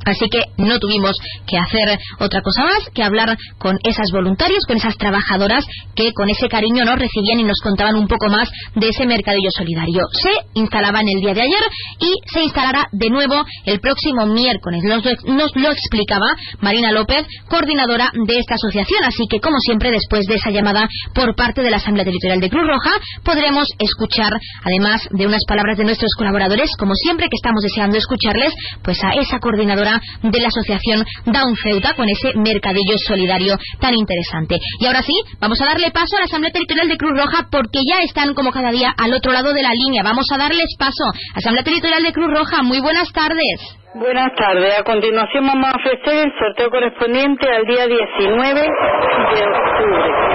[0.06, 1.12] Así que no tuvimos
[1.46, 6.30] que hacer otra cosa más que hablar con esas voluntarios, con esas trabajadoras que con
[6.30, 10.02] ese cariño nos recibían y nos contaban un poco más de ese mercadillo solidario.
[10.12, 11.64] Se instalaba en el día de ayer
[11.98, 14.82] y se instalará de nuevo el próximo miércoles.
[14.84, 16.26] Nos lo, nos lo explicaba
[16.60, 19.04] Marina López, coordinadora de esta asociación.
[19.04, 22.50] Así que, como siempre, después de esa llamada por parte de la Asamblea Territorial de
[22.50, 22.92] Cruz Roja,
[23.24, 24.32] podremos escuchar,
[24.64, 28.52] además de unas palabras de nuestros colaboradores, como siempre que estamos deseando escucharles,
[28.82, 34.56] pues a esa coordinadora de la asociación Down Ceuta con ese mercadillo solidario tan interesante.
[34.80, 37.80] Y ahora sí, vamos a darle paso a la Asamblea Territorial de Cruz Roja porque
[37.88, 40.02] ya están como cada día al otro lado de la línea.
[40.02, 41.04] Vamos a darles paso.
[41.34, 43.76] Asamblea Territorial de Cruz Roja, muy buenas tardes.
[43.94, 44.78] Buenas tardes.
[44.78, 50.25] A continuación vamos a ofrecer el sorteo correspondiente al día 19 de octubre.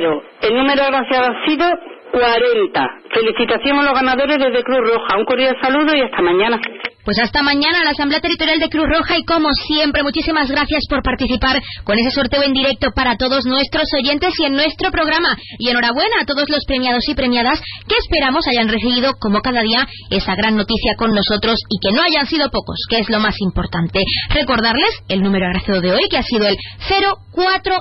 [0.00, 0.26] 040.
[0.42, 1.66] El número agraciado ha sido
[2.12, 3.00] 40.
[3.10, 5.16] Felicitaciones a los ganadores desde Cruz Roja.
[5.18, 6.60] Un cordial saludo y hasta mañana.
[7.06, 11.04] Pues hasta mañana la Asamblea Territorial de Cruz Roja y como siempre muchísimas gracias por
[11.04, 15.36] participar con ese sorteo en directo para todos nuestros oyentes y en nuestro programa.
[15.60, 19.86] Y enhorabuena a todos los premiados y premiadas que esperamos hayan recibido como cada día
[20.10, 23.36] esa gran noticia con nosotros y que no hayan sido pocos, que es lo más
[23.38, 24.00] importante.
[24.30, 26.56] Recordarles el número agraciado de hoy que ha sido el
[26.88, 27.76] 040,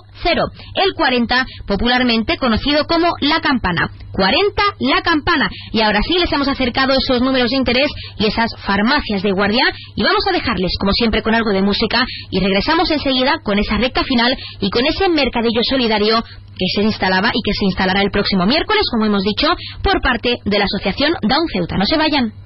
[0.75, 3.89] el 40 popularmente conocido como la campana.
[4.11, 5.49] 40 la campana.
[5.71, 9.65] Y ahora sí les hemos acercado esos números de interés y esas farmacias de guardia
[9.95, 13.77] y vamos a dejarles como siempre con algo de música y regresamos enseguida con esa
[13.77, 18.11] recta final y con ese mercadillo solidario que se instalaba y que se instalará el
[18.11, 19.47] próximo miércoles, como hemos dicho,
[19.83, 21.77] por parte de la Asociación Down Ceuta.
[21.77, 22.44] No se vayan.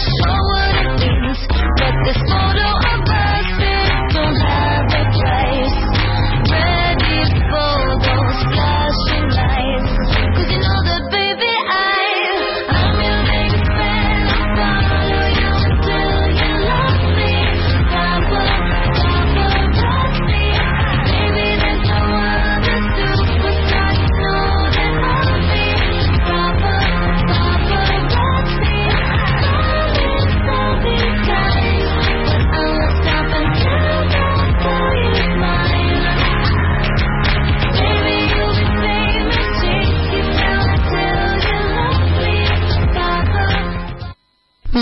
[0.00, 0.49] Soul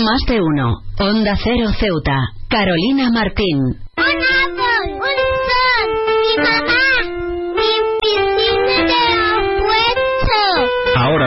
[0.09, 0.81] Más de uno.
[0.97, 2.17] Onda Cero Ceuta.
[2.49, 3.59] Carolina Martín.
[3.95, 4.05] ¡Un
[4.41, 4.93] árbol!
[4.93, 5.89] ¡Un sol!
[6.07, 6.68] ¡Mi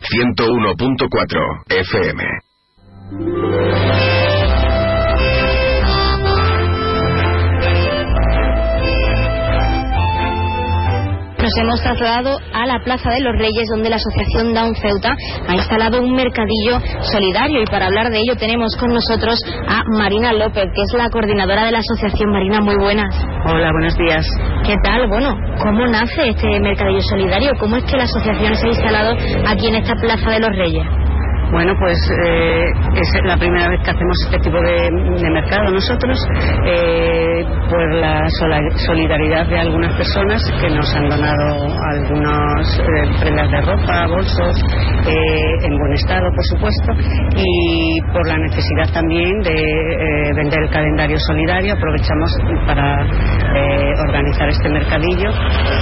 [0.00, 2.20] 101.4 FM.
[11.50, 15.16] Nos hemos trasladado a la Plaza de los Reyes, donde la Asociación Down Ceuta
[15.48, 17.62] ha instalado un mercadillo solidario.
[17.62, 19.36] Y para hablar de ello tenemos con nosotros
[19.66, 22.30] a Marina López, que es la coordinadora de la asociación.
[22.30, 23.12] Marina, muy buenas.
[23.46, 24.24] Hola, buenos días.
[24.64, 25.08] ¿Qué tal?
[25.08, 27.50] Bueno, ¿cómo nace este mercadillo solidario?
[27.58, 29.16] ¿Cómo es que la asociación se ha instalado
[29.48, 31.09] aquí en esta Plaza de los Reyes?
[31.50, 32.64] Bueno, pues eh,
[32.94, 34.90] es la primera vez que hacemos este tipo de,
[35.30, 36.16] mercado nosotros,
[36.64, 38.24] eh, por la
[38.86, 42.82] solidaridad de algunas personas que nos han donado algunas eh,
[43.20, 44.56] prendas de ropa, bolsos,
[45.06, 46.92] eh, en buen estado, por supuesto,
[47.36, 52.30] y por la necesidad también de eh, vender el calendario solidario, aprovechamos
[52.66, 53.06] para
[54.08, 55.30] organizar este mercadillo,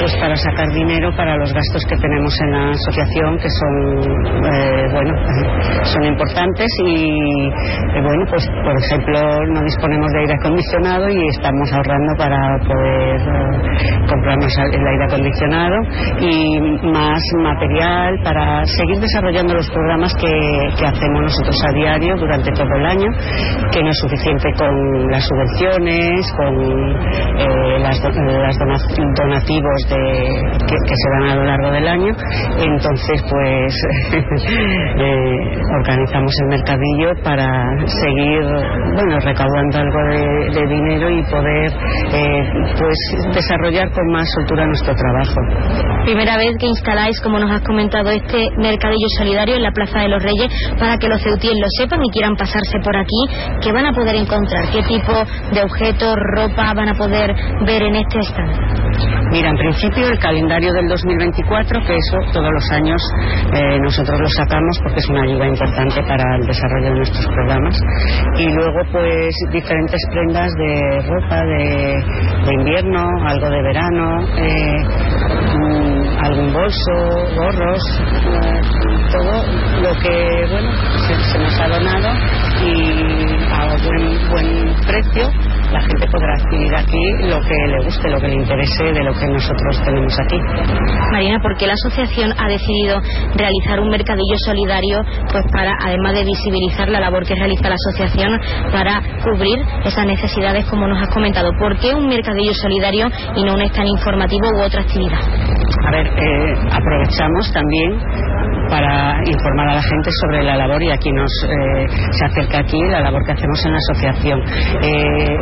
[0.00, 5.12] pues para sacar dinero para los gastos que tenemos en la asociación, que son, bueno,
[5.84, 7.50] son importantes y,
[8.02, 14.06] bueno, pues por ejemplo no disponemos de aire acondicionado y estamos ahorrando para poder eh,
[14.08, 15.76] comprarnos el aire acondicionado
[16.20, 16.60] y
[16.92, 20.28] más material para seguir desarrollando los programas que,
[20.88, 23.06] hacemos nosotros a diario durante todo el año,
[23.72, 26.54] que no es suficiente con las subvenciones, con
[27.38, 32.14] eh, las, las dona- donativos de, que, que se dan a lo largo del año.
[32.58, 33.74] Entonces, pues
[34.98, 35.47] eh,
[35.80, 37.46] organizamos el mercadillo para
[37.86, 38.42] seguir,
[38.94, 41.72] bueno, recaudando algo de, de dinero y poder,
[42.12, 42.42] eh,
[42.78, 42.98] pues,
[43.34, 46.04] desarrollar con más soltura nuestro trabajo.
[46.04, 50.08] Primera vez que instaláis, como nos has comentado, este mercadillo solidario en la Plaza de
[50.08, 53.22] los Reyes para que los ceutíes lo sepan y quieran pasarse por aquí.
[53.60, 54.70] ¿Qué van a poder encontrar?
[54.72, 55.12] ¿Qué tipo
[55.52, 57.34] de objetos, ropa van a poder
[57.66, 58.88] ver en este stand?
[59.30, 63.00] Mira, en principio el calendario del 2024, que eso todos los años
[63.52, 67.80] eh, nosotros lo sacamos porque es una ayuda importante para el desarrollo de nuestros programas.
[68.38, 74.84] Y luego, pues, diferentes prendas de ropa de, invierno, algo de verano, eh,
[75.54, 76.92] mm, algún bolso,
[77.36, 78.60] gorros, eh,
[79.12, 79.42] todo
[79.82, 80.70] lo que bueno
[81.06, 82.08] se, se nos ha donado
[82.64, 83.08] y
[83.52, 85.30] a buen, buen precio
[85.72, 89.12] la gente podrá adquirir aquí lo que le guste, lo que le interese de lo
[89.12, 90.38] que nosotros tenemos aquí.
[91.12, 93.00] Marina, ¿por qué la asociación ha decidido
[93.34, 98.40] realizar un mercadillo solidario pues para, además de visibilizar la labor que realiza la asociación,
[98.72, 101.50] para cubrir esas necesidades como nos has comentado?
[101.58, 105.20] ¿Por qué un mercadillo solidario y no un stand informativo u otra actividad?
[105.86, 107.98] A ver, eh, aprovechamos también
[108.68, 112.78] para informar a la gente sobre la labor y aquí nos eh, se acerca aquí
[112.90, 114.40] la labor que hacemos en la asociación.
[114.82, 115.36] Eh,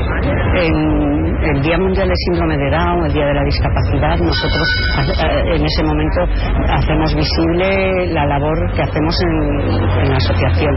[0.57, 4.69] en el Día Mundial del Síndrome de Down, el Día de la Discapacidad, nosotros
[5.25, 6.21] eh, en ese momento
[6.69, 10.75] hacemos visible la labor que hacemos en, la asociación.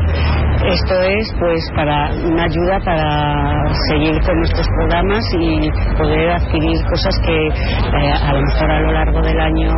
[0.65, 7.15] Esto es pues para una ayuda para seguir con nuestros programas y poder adquirir cosas
[7.25, 9.71] que eh, a lo mejor a lo largo del año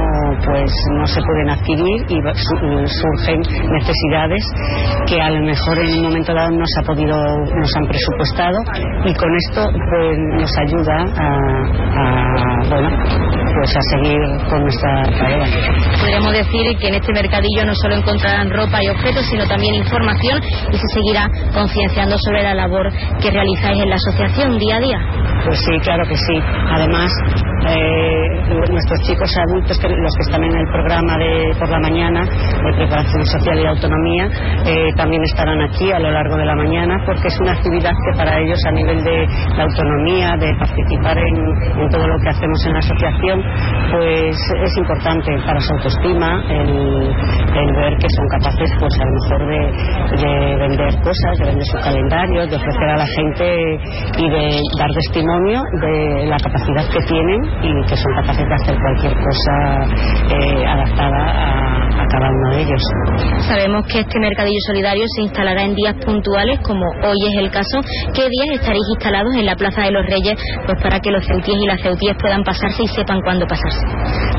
[0.45, 2.21] pues no se pueden adquirir y
[2.61, 4.43] surgen necesidades
[5.07, 8.57] que a lo mejor en un momento dado nos ha podido nos han presupuestado
[9.05, 11.29] y con esto pues nos ayuda a,
[11.97, 12.89] a, bueno
[13.53, 14.17] pues a seguir
[14.49, 15.45] con nuestra tarea.
[15.99, 20.41] Podríamos decir que en este mercadillo no solo encontrarán ropa y objetos, sino también información
[20.71, 24.99] y se seguirá concienciando sobre la labor que realizáis en la asociación día a día.
[25.45, 26.39] Pues sí, claro que sí.
[26.69, 27.11] Además,
[27.67, 28.31] eh,
[28.71, 32.21] nuestros chicos adultos, que, los que están en el programa de por la mañana
[32.75, 34.29] preparación social y autonomía,
[34.65, 38.17] eh, también estarán aquí a lo largo de la mañana porque es una actividad que
[38.17, 42.73] para ellos a nivel de la autonomía, de participar en, todo lo que hacemos en
[42.73, 43.43] la asociación,
[43.91, 47.13] pues es importante para su autoestima el,
[47.75, 51.77] ver que son capaces, pues a lo mejor de, de vender cosas, de vender su
[51.77, 53.79] calendario, de ofrecer a la gente
[54.17, 58.75] y de dar testimonio de la capacidad que tienen y que son capaces de hacer
[58.79, 59.55] cualquier cosa
[60.35, 62.81] eh, adaptada a, a cada uno de ellos.
[63.47, 67.81] Sabemos que este mercadillo solidario se instalará en días puntuales, como hoy es el caso.
[68.13, 70.35] ¿Qué días estaréis instalados en la Plaza de los Reyes
[70.65, 73.81] pues para que los ceutíes y las ceutíes puedan pasarse y sepan cuándo pasarse?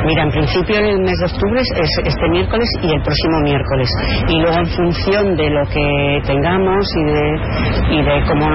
[0.04, 3.88] Mira, en principio el mes de octubre es este miércoles y el próximo miércoles.
[4.28, 8.46] Y luego en función de lo que tengamos y de, y de cómo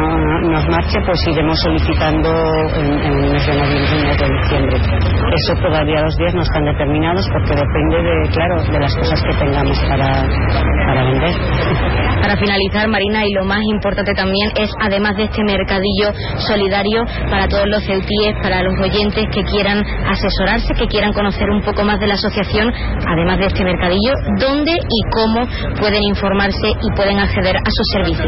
[0.49, 2.29] nos marche, pues iremos solicitando
[2.75, 4.77] en, en el mes de noviembre y mes de diciembre.
[4.77, 9.36] Eso todavía los días no están determinados porque depende de, claro, de las cosas que
[9.39, 10.23] tengamos para,
[10.88, 11.34] para vender.
[12.27, 16.11] Para finalizar, Marina, y lo más importante también es, además de este mercadillo
[16.47, 21.61] solidario para todos los ceutíes, para los oyentes que quieran asesorarse, que quieran conocer un
[21.61, 22.73] poco más de la asociación,
[23.07, 25.47] además de este mercadillo, dónde y cómo
[25.80, 28.27] pueden informarse y pueden acceder a sus servicios.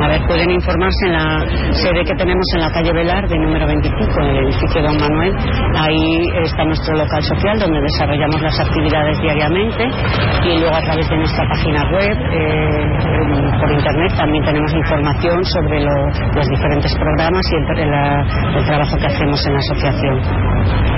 [0.00, 3.66] A ver, pueden informarse en la sede que tenemos en la calle Velar, de número
[3.66, 5.34] 25, en el edificio Don Manuel.
[5.76, 9.84] Ahí está nuestro local social, donde desarrollamos las actividades diariamente.
[10.44, 15.80] Y luego a través de nuestra página web, eh, por internet, también tenemos información sobre
[15.80, 18.24] lo- los diferentes programas y el, la-
[18.56, 20.20] el trabajo que hacemos en la asociación.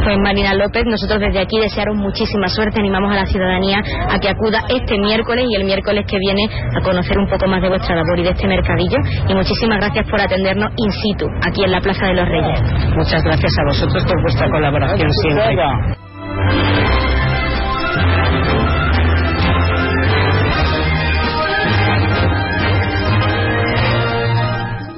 [0.04, 3.78] Pues Marina López, nosotros desde aquí desearos muchísima suerte, animamos a la ciudadanía
[4.08, 6.42] a que acuda este miércoles y el miércoles que viene
[6.76, 8.98] a conocer un poco más de vuestra labor y de este mercadillo.
[9.28, 12.60] Y muchísimas gracias por atendernos in situ, aquí en la Plaza de los Reyes.
[12.94, 15.56] Muchas gracias a vosotros por vuestra colaboración siempre.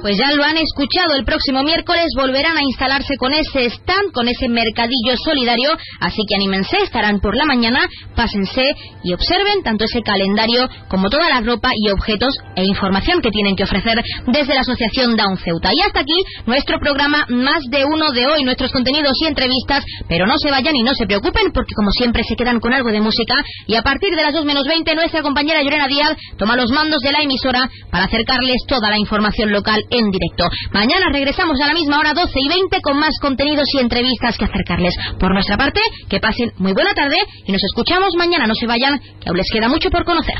[0.03, 4.27] Pues ya lo han escuchado, el próximo miércoles volverán a instalarse con ese stand, con
[4.27, 5.71] ese mercadillo solidario,
[6.01, 8.63] así que anímense, estarán por la mañana, pásense
[9.01, 13.55] y observen tanto ese calendario como toda la ropa y objetos e información que tienen
[13.55, 15.69] que ofrecer desde la Asociación Down Ceuta.
[15.73, 20.27] Y hasta aquí nuestro programa Más de Uno de hoy, nuestros contenidos y entrevistas, pero
[20.27, 22.99] no se vayan y no se preocupen porque como siempre se quedan con algo de
[22.99, 23.35] música
[23.67, 26.99] y a partir de las 2 menos 20 nuestra compañera Llorena Díaz toma los mandos
[26.99, 30.49] de la emisora para acercarles toda la información local en directo.
[30.71, 34.45] Mañana regresamos a la misma hora 12 y 20 con más contenidos y entrevistas que
[34.45, 34.95] acercarles.
[35.19, 38.47] Por nuestra parte, que pasen muy buena tarde y nos escuchamos mañana.
[38.47, 40.35] No se vayan, que aún les queda mucho por conocer.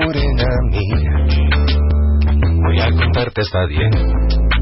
[0.00, 1.12] Morena mía,
[2.64, 4.59] voy a contarte hasta diez.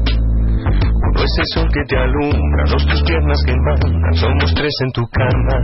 [1.29, 4.91] Uno es el sol que te alumbra, dos tus piernas que mandan, somos tres en
[4.93, 5.57] tu cama.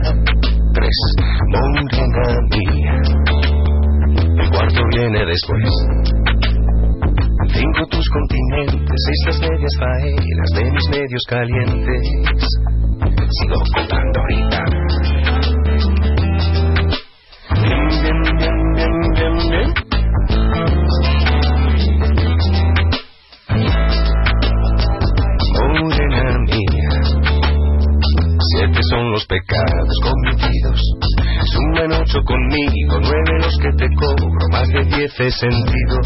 [0.74, 0.96] Tres,
[1.48, 2.94] morena mía,
[4.38, 5.72] el cuarto viene después.
[7.48, 12.02] Cinco tus continentes, seis las medias faenas de mis medios calientes.
[13.28, 15.15] Sigo contando ahorita.
[29.16, 30.80] los pecados cometidos.
[31.50, 36.00] Suman ocho conmigo, nueve los que te cobro, más de diez he sentido.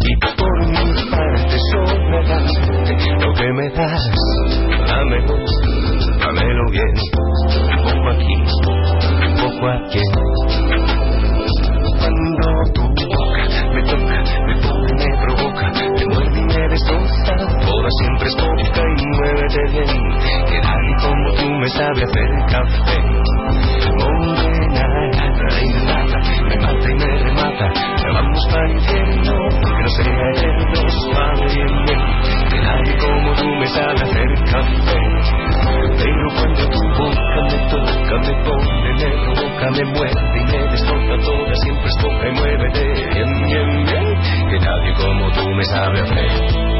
[0.00, 2.40] Y por mi parte sobra
[3.20, 4.10] lo que me das.
[4.88, 5.36] Dámelo,
[6.18, 6.94] dámelo bien,
[7.70, 8.36] un poco aquí,
[9.28, 10.00] un poco aquí.
[21.76, 22.98] Sabe hacer café.
[23.98, 24.86] Morena,
[25.60, 26.18] y me mata,
[26.48, 27.72] me mata y me remata,
[28.12, 32.00] vamos para el infierno, que no sea eterno, suave bien, bien,
[32.50, 35.00] que nadie como tú me sabe hacer café.
[35.98, 41.14] Pero cuando tu boca me toca, me pone, me provoca, me muerde y me destroza
[41.24, 42.84] toda, siempre es poca y muévete
[43.14, 46.71] bien, bien, bien, que nadie como tú me sabe hacer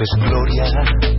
[0.00, 1.17] es gloria.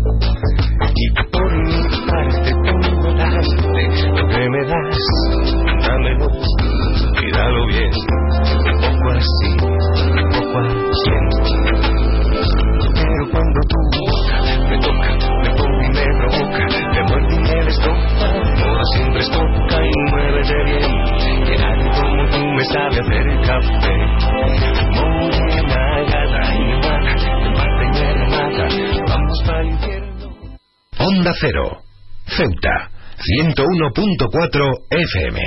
[31.51, 31.81] Cero,
[32.27, 35.39] Ceuta, 101.4 FM.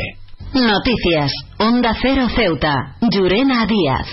[0.55, 1.33] Noticias.
[1.59, 2.97] Onda Cero Ceuta.
[3.03, 4.09] Llurena Díaz.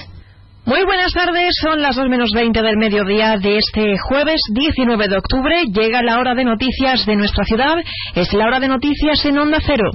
[0.65, 5.17] Muy buenas tardes, son las 2 menos 20 del mediodía de este jueves 19 de
[5.17, 5.63] octubre.
[5.73, 7.77] Llega la hora de noticias de nuestra ciudad.
[8.13, 9.89] Es la hora de noticias en Onda Cero.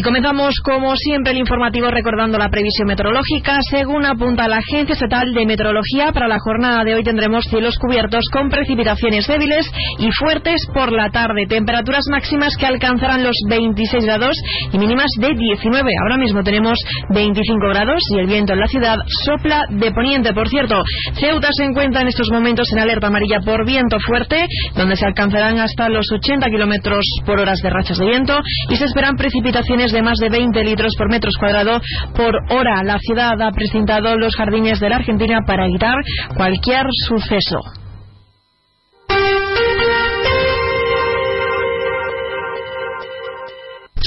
[0.00, 3.58] Y comenzamos, como siempre, el informativo recordando la previsión meteorológica.
[3.68, 8.24] Según apunta la Agencia Estatal de Meteorología, para la jornada de hoy tendremos cielos cubiertos
[8.32, 11.44] con precipitaciones débiles y fuertes por la tarde.
[11.46, 14.38] Temperaturas máximas que alcanzarán los 26 grados
[14.72, 15.90] y mínimas de 19.
[16.00, 16.78] Ahora mismo tenemos
[17.10, 18.96] 25 grados y el viento en la ciudad
[19.26, 20.32] sopla de poniente.
[20.32, 20.80] Por cierto,
[21.12, 25.58] Ceuta se encuentra en estos momentos en alerta amarilla por viento fuerte, donde se alcanzarán
[25.58, 28.40] hasta los 80 kilómetros por hora de rachas de viento
[28.70, 31.80] y se esperan precipitaciones de más de 20 litros por metro cuadrado
[32.14, 32.82] por hora.
[32.82, 35.96] La ciudad ha presentado los jardines de la Argentina para evitar
[36.36, 37.60] cualquier suceso.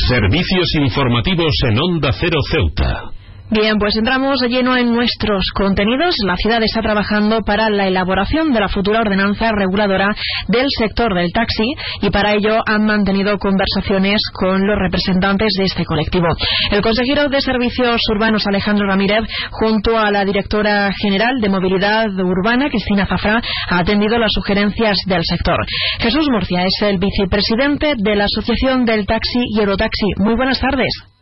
[0.08, 3.23] Servicios informativos en Onda Cero Ceuta.
[3.49, 6.15] Bien, pues entramos de lleno en nuestros contenidos.
[6.26, 10.07] La ciudad está trabajando para la elaboración de la futura ordenanza reguladora
[10.48, 15.86] del sector del taxi y para ello han mantenido conversaciones con los representantes de este
[15.86, 16.28] colectivo.
[16.72, 22.70] El consejero de Servicios Urbanos Alejandro Ramírez, junto a la directora general de Movilidad Urbana,
[22.70, 23.40] Cristina Zafra,
[23.70, 25.57] ha atendido las sugerencias del sector.
[25.99, 30.07] Jesús Murcia es el vicepresidente de la Asociación del Taxi y Eurotaxi.
[30.18, 31.12] Muy buenas tardes.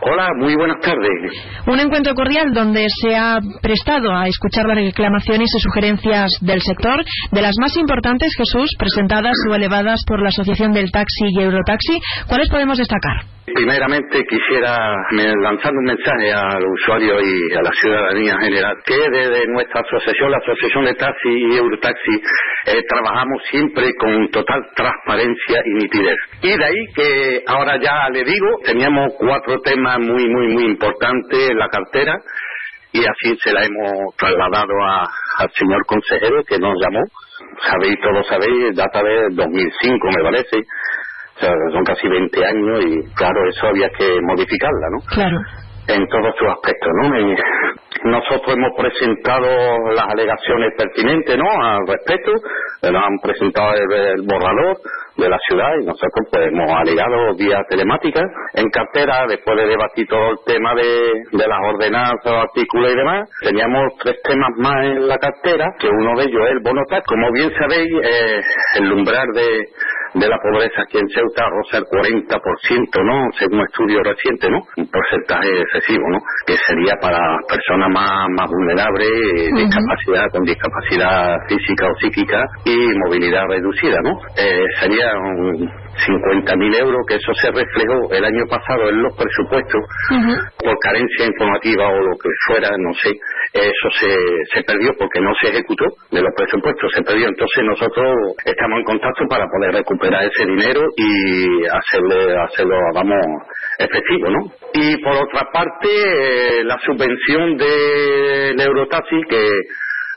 [0.00, 1.32] Hola, muy buenas tardes.
[1.66, 7.04] Un encuentro cordial donde se ha prestado a escuchar las reclamaciones y sugerencias del sector,
[7.32, 12.00] de las más importantes, Jesús, presentadas o elevadas por la Asociación del Taxi y Eurotaxi.
[12.28, 13.38] ¿Cuáles podemos destacar?
[13.54, 14.94] Primeramente quisiera
[15.42, 20.30] lanzar un mensaje al usuario y a la ciudadanía en general que desde nuestra asociación,
[20.30, 22.22] la Asociación de Taxi y Eurotaxi,
[22.66, 26.16] eh, trabajamos siempre con total transparencia y nitidez.
[26.42, 31.50] Y de ahí que ahora ya le digo, teníamos cuatro temas muy, muy, muy importantes
[31.50, 32.18] en la cartera
[32.92, 34.72] y así se la hemos trasladado
[35.38, 37.04] al señor consejero que nos llamó.
[37.68, 40.56] Sabéis, todos sabéis, data de 2005 me parece.
[41.36, 45.06] O sea, son casi 20 años y claro, eso había que modificarla, ¿no?
[45.14, 45.38] Claro.
[45.88, 47.18] En todos sus aspectos, ¿no?
[47.18, 47.34] Y
[48.04, 49.48] nosotros hemos presentado
[49.94, 51.50] las alegaciones pertinentes, ¿no?
[51.50, 52.32] Al respecto,
[52.82, 54.76] nos han presentado el, borrador
[55.16, 58.20] de la ciudad y nosotros pues hemos alegado vía telemática
[58.54, 63.28] en cartera después de debatir todo el tema de, de las ordenanzas, artículos y demás.
[63.42, 67.04] Teníamos tres temas más en la cartera, que uno de ellos es el bono tax.
[67.06, 68.40] Como bien sabéis, eh,
[68.76, 69.66] el umbral de,
[70.18, 73.30] de la pobreza aquí en Ceuta roza el 40%, ¿no?
[73.38, 74.60] Según estudios recientes, ¿no?
[74.76, 76.18] Un porcentaje excesivo, ¿no?
[76.46, 77.18] Que sería para
[77.48, 82.76] personas más, más vulnerables, eh, discapacidad, con discapacidad física o psíquica y
[83.06, 84.18] movilidad reducida, ¿no?
[84.36, 89.82] Eh, sería un 50.000 euros, que eso se reflejó el año pasado en los presupuestos
[90.58, 93.10] por carencia informativa o lo que fuera, no sé,
[93.52, 94.14] eso se,
[94.52, 97.28] se perdió porque no se ejecutó de los presupuestos, se perdió.
[97.28, 98.06] Entonces nosotros
[98.44, 103.18] estamos en contacto para poder recuperar ese dinero y hacerle, hacerlo, vamos,
[103.78, 104.52] efectivo, ¿no?
[104.74, 109.48] Y por otra parte, eh, la subvención del Eurotaxi que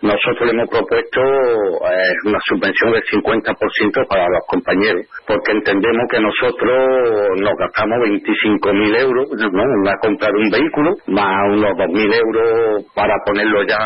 [0.02, 6.20] nosotros le hemos propuesto eh, una subvención del 50% para los compañeros, porque entendemos que
[6.20, 9.64] nosotros nos gastamos 25.000 euros ¿no?
[9.64, 13.78] en la compra de un vehículo, más unos 2.000 euros para ponerlo ya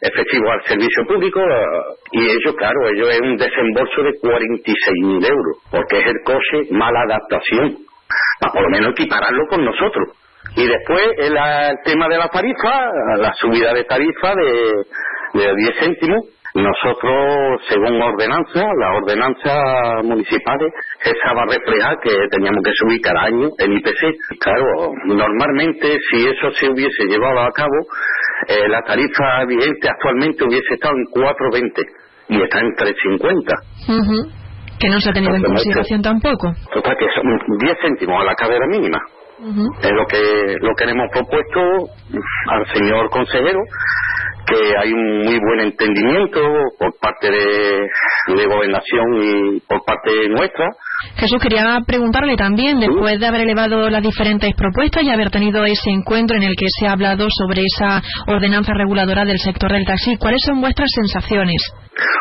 [0.00, 1.40] efectivo al servicio público
[2.12, 7.00] y ellos, claro, ellos es un desembolso de 46.000 euros, porque es el coche mala
[7.02, 7.76] adaptación,
[8.40, 10.08] para por lo menos equipararlo con nosotros.
[10.56, 14.84] Y después el, el tema de la tarifa, la subida de tarifa de,
[15.34, 16.24] de 10 céntimos.
[16.54, 20.72] Nosotros, según ordenanza, las ordenanzas municipales,
[21.04, 24.40] esa va a reflejar que teníamos que subir cada año el IPC.
[24.40, 27.78] Claro, normalmente si eso se hubiese llevado a cabo,
[28.48, 31.84] eh, la tarifa vigente actualmente hubiese estado en 4.20
[32.28, 34.28] y está en 3.50.
[34.80, 36.52] Que no se ha tenido en consideración tampoco.
[36.72, 38.98] Total, que son 10 céntimos a la cadera mínima.
[39.80, 41.60] Es lo que lo que le hemos propuesto
[42.48, 43.60] al señor consejero
[44.48, 46.40] que hay un muy buen entendimiento
[46.78, 47.88] por parte de,
[48.34, 50.66] de gobernación y por parte nuestra.
[51.16, 55.90] Jesús, quería preguntarle también, después de haber elevado las diferentes propuestas y haber tenido ese
[55.90, 60.16] encuentro en el que se ha hablado sobre esa ordenanza reguladora del sector del taxi,
[60.16, 61.62] ¿cuáles son vuestras sensaciones?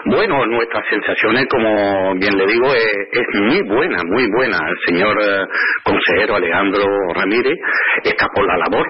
[0.05, 4.57] Bueno, nuestras sensaciones, como bien le digo, es, muy buena, muy buena.
[4.57, 5.45] El señor eh,
[5.83, 6.83] consejero Alejandro
[7.13, 7.57] Ramírez
[8.03, 8.87] está por la labor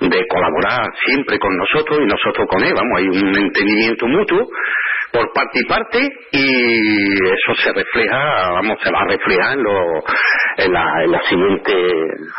[0.00, 4.46] de colaborar siempre con nosotros y nosotros con él, vamos, hay un entendimiento mutuo
[5.12, 5.98] por parte y parte
[6.32, 6.44] y
[7.24, 9.72] eso se refleja, vamos, se va a reflejar en, lo,
[10.58, 11.74] en, la, en las siguientes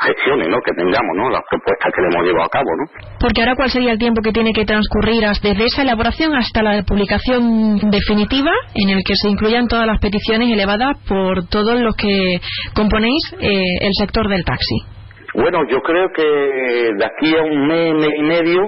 [0.02, 0.62] gestiones ¿no?
[0.62, 1.30] que tengamos, ¿no?
[1.30, 2.70] las propuestas que le hemos llevado a cabo.
[2.78, 3.18] ¿no?
[3.20, 6.84] Porque ahora, ¿cuál sería el tiempo que tiene que transcurrir desde esa elaboración hasta la
[6.84, 12.40] publicación definitiva en el que se incluyan todas las peticiones elevadas por todos los que
[12.76, 13.50] componéis eh,
[13.82, 14.97] el sector del taxi?
[15.38, 18.64] Bueno, yo creo que de aquí a un mes, mes y medio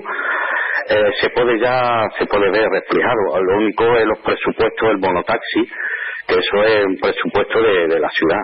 [0.87, 3.41] eh, se puede ya se puede ver reflejado.
[3.41, 5.65] Lo único es los presupuestos del monotaxi,
[6.27, 8.41] que eso es un presupuesto de, la ciudad.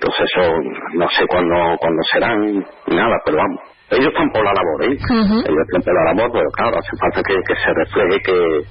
[0.00, 0.50] Entonces eso
[0.94, 3.60] no sé cuándo, cuándo serán, nada, pero vamos.
[3.90, 4.96] Ellos están por la labor, ¿eh?
[5.44, 8.62] Ellos están por la labor, pero claro, hace falta que, que se refleje, que,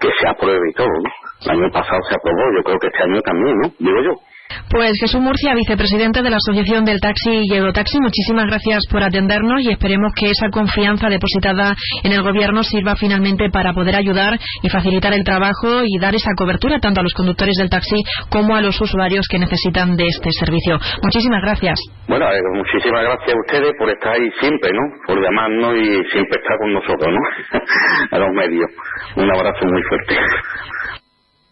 [0.00, 1.10] que se apruebe y todo, ¿no?
[1.44, 3.68] El año pasado se aprobó, yo creo que este año también, ¿no?
[3.78, 4.29] Digo yo.
[4.70, 9.62] Pues Jesús Murcia, vicepresidente de la Asociación del Taxi y Eurotaxi, muchísimas gracias por atendernos
[9.62, 14.68] y esperemos que esa confianza depositada en el Gobierno sirva finalmente para poder ayudar y
[14.68, 18.60] facilitar el trabajo y dar esa cobertura tanto a los conductores del taxi como a
[18.60, 20.78] los usuarios que necesitan de este servicio.
[21.02, 21.80] Muchísimas gracias.
[22.08, 24.80] Bueno, eh, muchísimas gracias a ustedes por estar ahí siempre, ¿no?
[25.06, 27.58] Por llamarnos y siempre estar con nosotros, ¿no?
[28.16, 28.70] a los medios.
[29.16, 30.16] Un abrazo muy fuerte.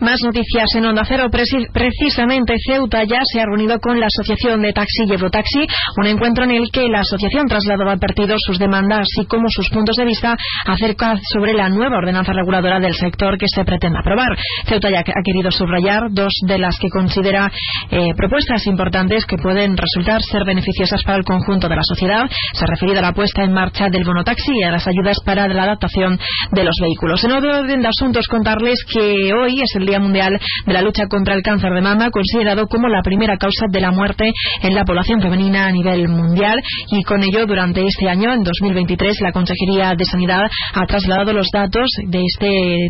[0.00, 1.28] Más noticias en Onda Cero.
[1.30, 5.66] Precisamente Ceuta ya se ha reunido con la Asociación de Taxi y Eurotaxi,
[5.98, 9.68] un encuentro en el que la asociación trasladó al partido sus demandas así como sus
[9.68, 14.38] puntos de vista acerca sobre la nueva ordenanza reguladora del sector que se pretende aprobar.
[14.64, 17.52] Ceuta ya ha querido subrayar dos de las que considera
[17.90, 22.24] eh, propuestas importantes que pueden resultar ser beneficiosas para el conjunto de la sociedad.
[22.54, 25.46] Se ha referido a la puesta en marcha del bonotaxi y a las ayudas para
[25.46, 26.18] la adaptación
[26.52, 27.22] de los vehículos.
[27.22, 31.06] En otro orden de asuntos, contarles que hoy es el Día Mundial de la Lucha
[31.08, 34.30] contra el Cáncer de Mama, considerado como la primera causa de la muerte
[34.62, 36.60] en la población femenina a nivel mundial.
[36.92, 41.48] Y con ello, durante este año, en 2023, la Consejería de Sanidad ha trasladado los
[41.52, 42.46] datos de, este,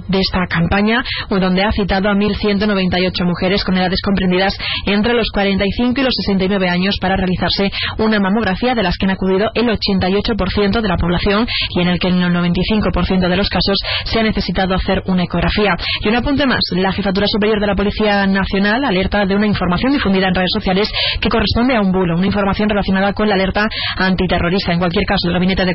[0.09, 4.55] de esta campaña, donde ha citado a 1.198 mujeres con edades comprendidas
[4.85, 9.13] entre los 45 y los 69 años para realizarse una mamografía, de las que han
[9.13, 13.49] acudido el 88% de la población y en el que en el 95% de los
[13.49, 15.77] casos se ha necesitado hacer una ecografía.
[16.03, 19.93] Y un apunte más, la Jefatura Superior de la Policía Nacional alerta de una información
[19.93, 20.91] difundida en redes sociales
[21.21, 24.73] que corresponde a un bulo, una información relacionada con la alerta antiterrorista.
[24.73, 25.75] En cualquier caso, el Gabinete de,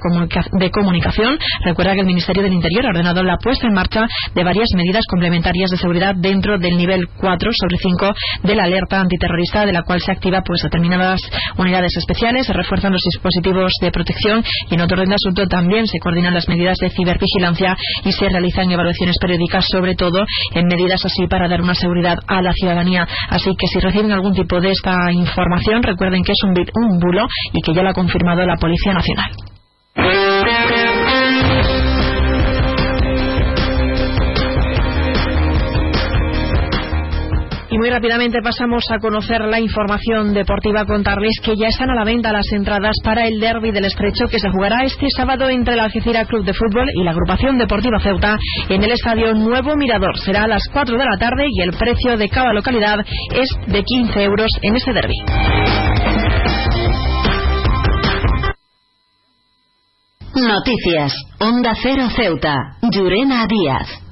[0.60, 4.44] de Comunicación recuerda que el Ministerio del Interior ha ordenado la puesta en marcha de
[4.44, 8.14] varias medidas complementarias de seguridad dentro del nivel 4 sobre 5
[8.44, 11.22] de la alerta antiterrorista, de la cual se activa pues determinadas
[11.58, 15.88] unidades especiales, se refuerzan los dispositivos de protección y en otro orden de asunto también
[15.88, 21.05] se coordinan las medidas de cibervigilancia y se realizan evaluaciones periódicas, sobre todo en medidas
[21.06, 23.07] así para dar una seguridad a la ciudadanía.
[23.30, 27.27] Así que si reciben algún tipo de esta información, recuerden que es un, un bulo
[27.53, 29.32] y que ya lo ha confirmado la Policía Nacional.
[37.76, 40.85] Y muy rápidamente pasamos a conocer la información deportiva.
[40.85, 44.39] Contarles que ya están a la venta las entradas para el derby del Estrecho que
[44.39, 48.38] se jugará este sábado entre el Algeciras Club de Fútbol y la agrupación deportiva Ceuta
[48.69, 50.18] en el estadio Nuevo Mirador.
[50.19, 52.99] Será a las 4 de la tarde y el precio de cada localidad
[53.35, 55.15] es de 15 euros en este derby.
[60.34, 61.14] Noticias.
[61.41, 62.56] Onda Cero Ceuta.
[62.89, 64.05] Llurena Díaz.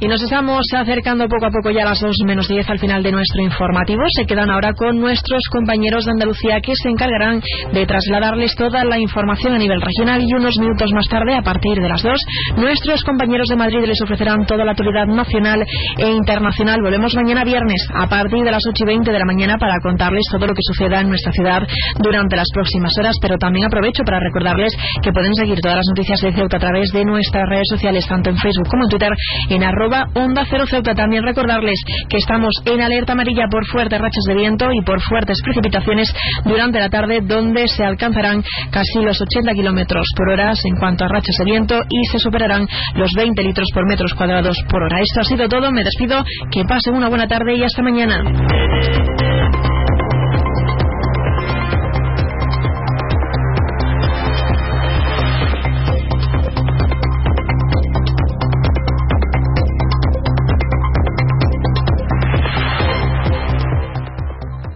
[0.00, 3.02] Y nos estamos acercando poco a poco ya a las 2 menos 10 al final
[3.02, 4.02] de nuestro informativo.
[4.16, 7.40] Se quedan ahora con nuestros compañeros de Andalucía que se encargarán
[7.72, 11.80] de trasladarles toda la información a nivel regional y unos minutos más tarde, a partir
[11.80, 12.12] de las 2,
[12.56, 15.64] nuestros compañeros de Madrid les ofrecerán toda la actualidad nacional
[15.96, 16.80] e internacional.
[16.82, 20.24] Volvemos mañana viernes a partir de las 8 y 20 de la mañana para contarles
[20.30, 21.62] todo lo que suceda en nuestra ciudad
[22.02, 26.20] durante las próximas horas, pero también aprovecho para recordarles que pueden seguir todas las noticias
[26.20, 29.12] de Ceuta a través de nuestras redes sociales, tanto en Facebook como en Twitter,
[29.50, 29.62] en
[29.94, 30.94] arroba Onda Cero Ceuta.
[30.94, 35.38] También recordarles que estamos en alerta amarilla por fuertes rachas de viento y por fuertes
[35.42, 36.12] precipitaciones
[36.44, 41.08] durante la tarde, donde se alcanzarán casi los 80 kilómetros por hora en cuanto a
[41.08, 45.00] rachas de viento y se superarán los 20 litros por metros cuadrados por hora.
[45.00, 45.70] Esto ha sido todo.
[45.70, 46.24] Me despido.
[46.50, 49.23] Que pasen una buena tarde y hasta mañana.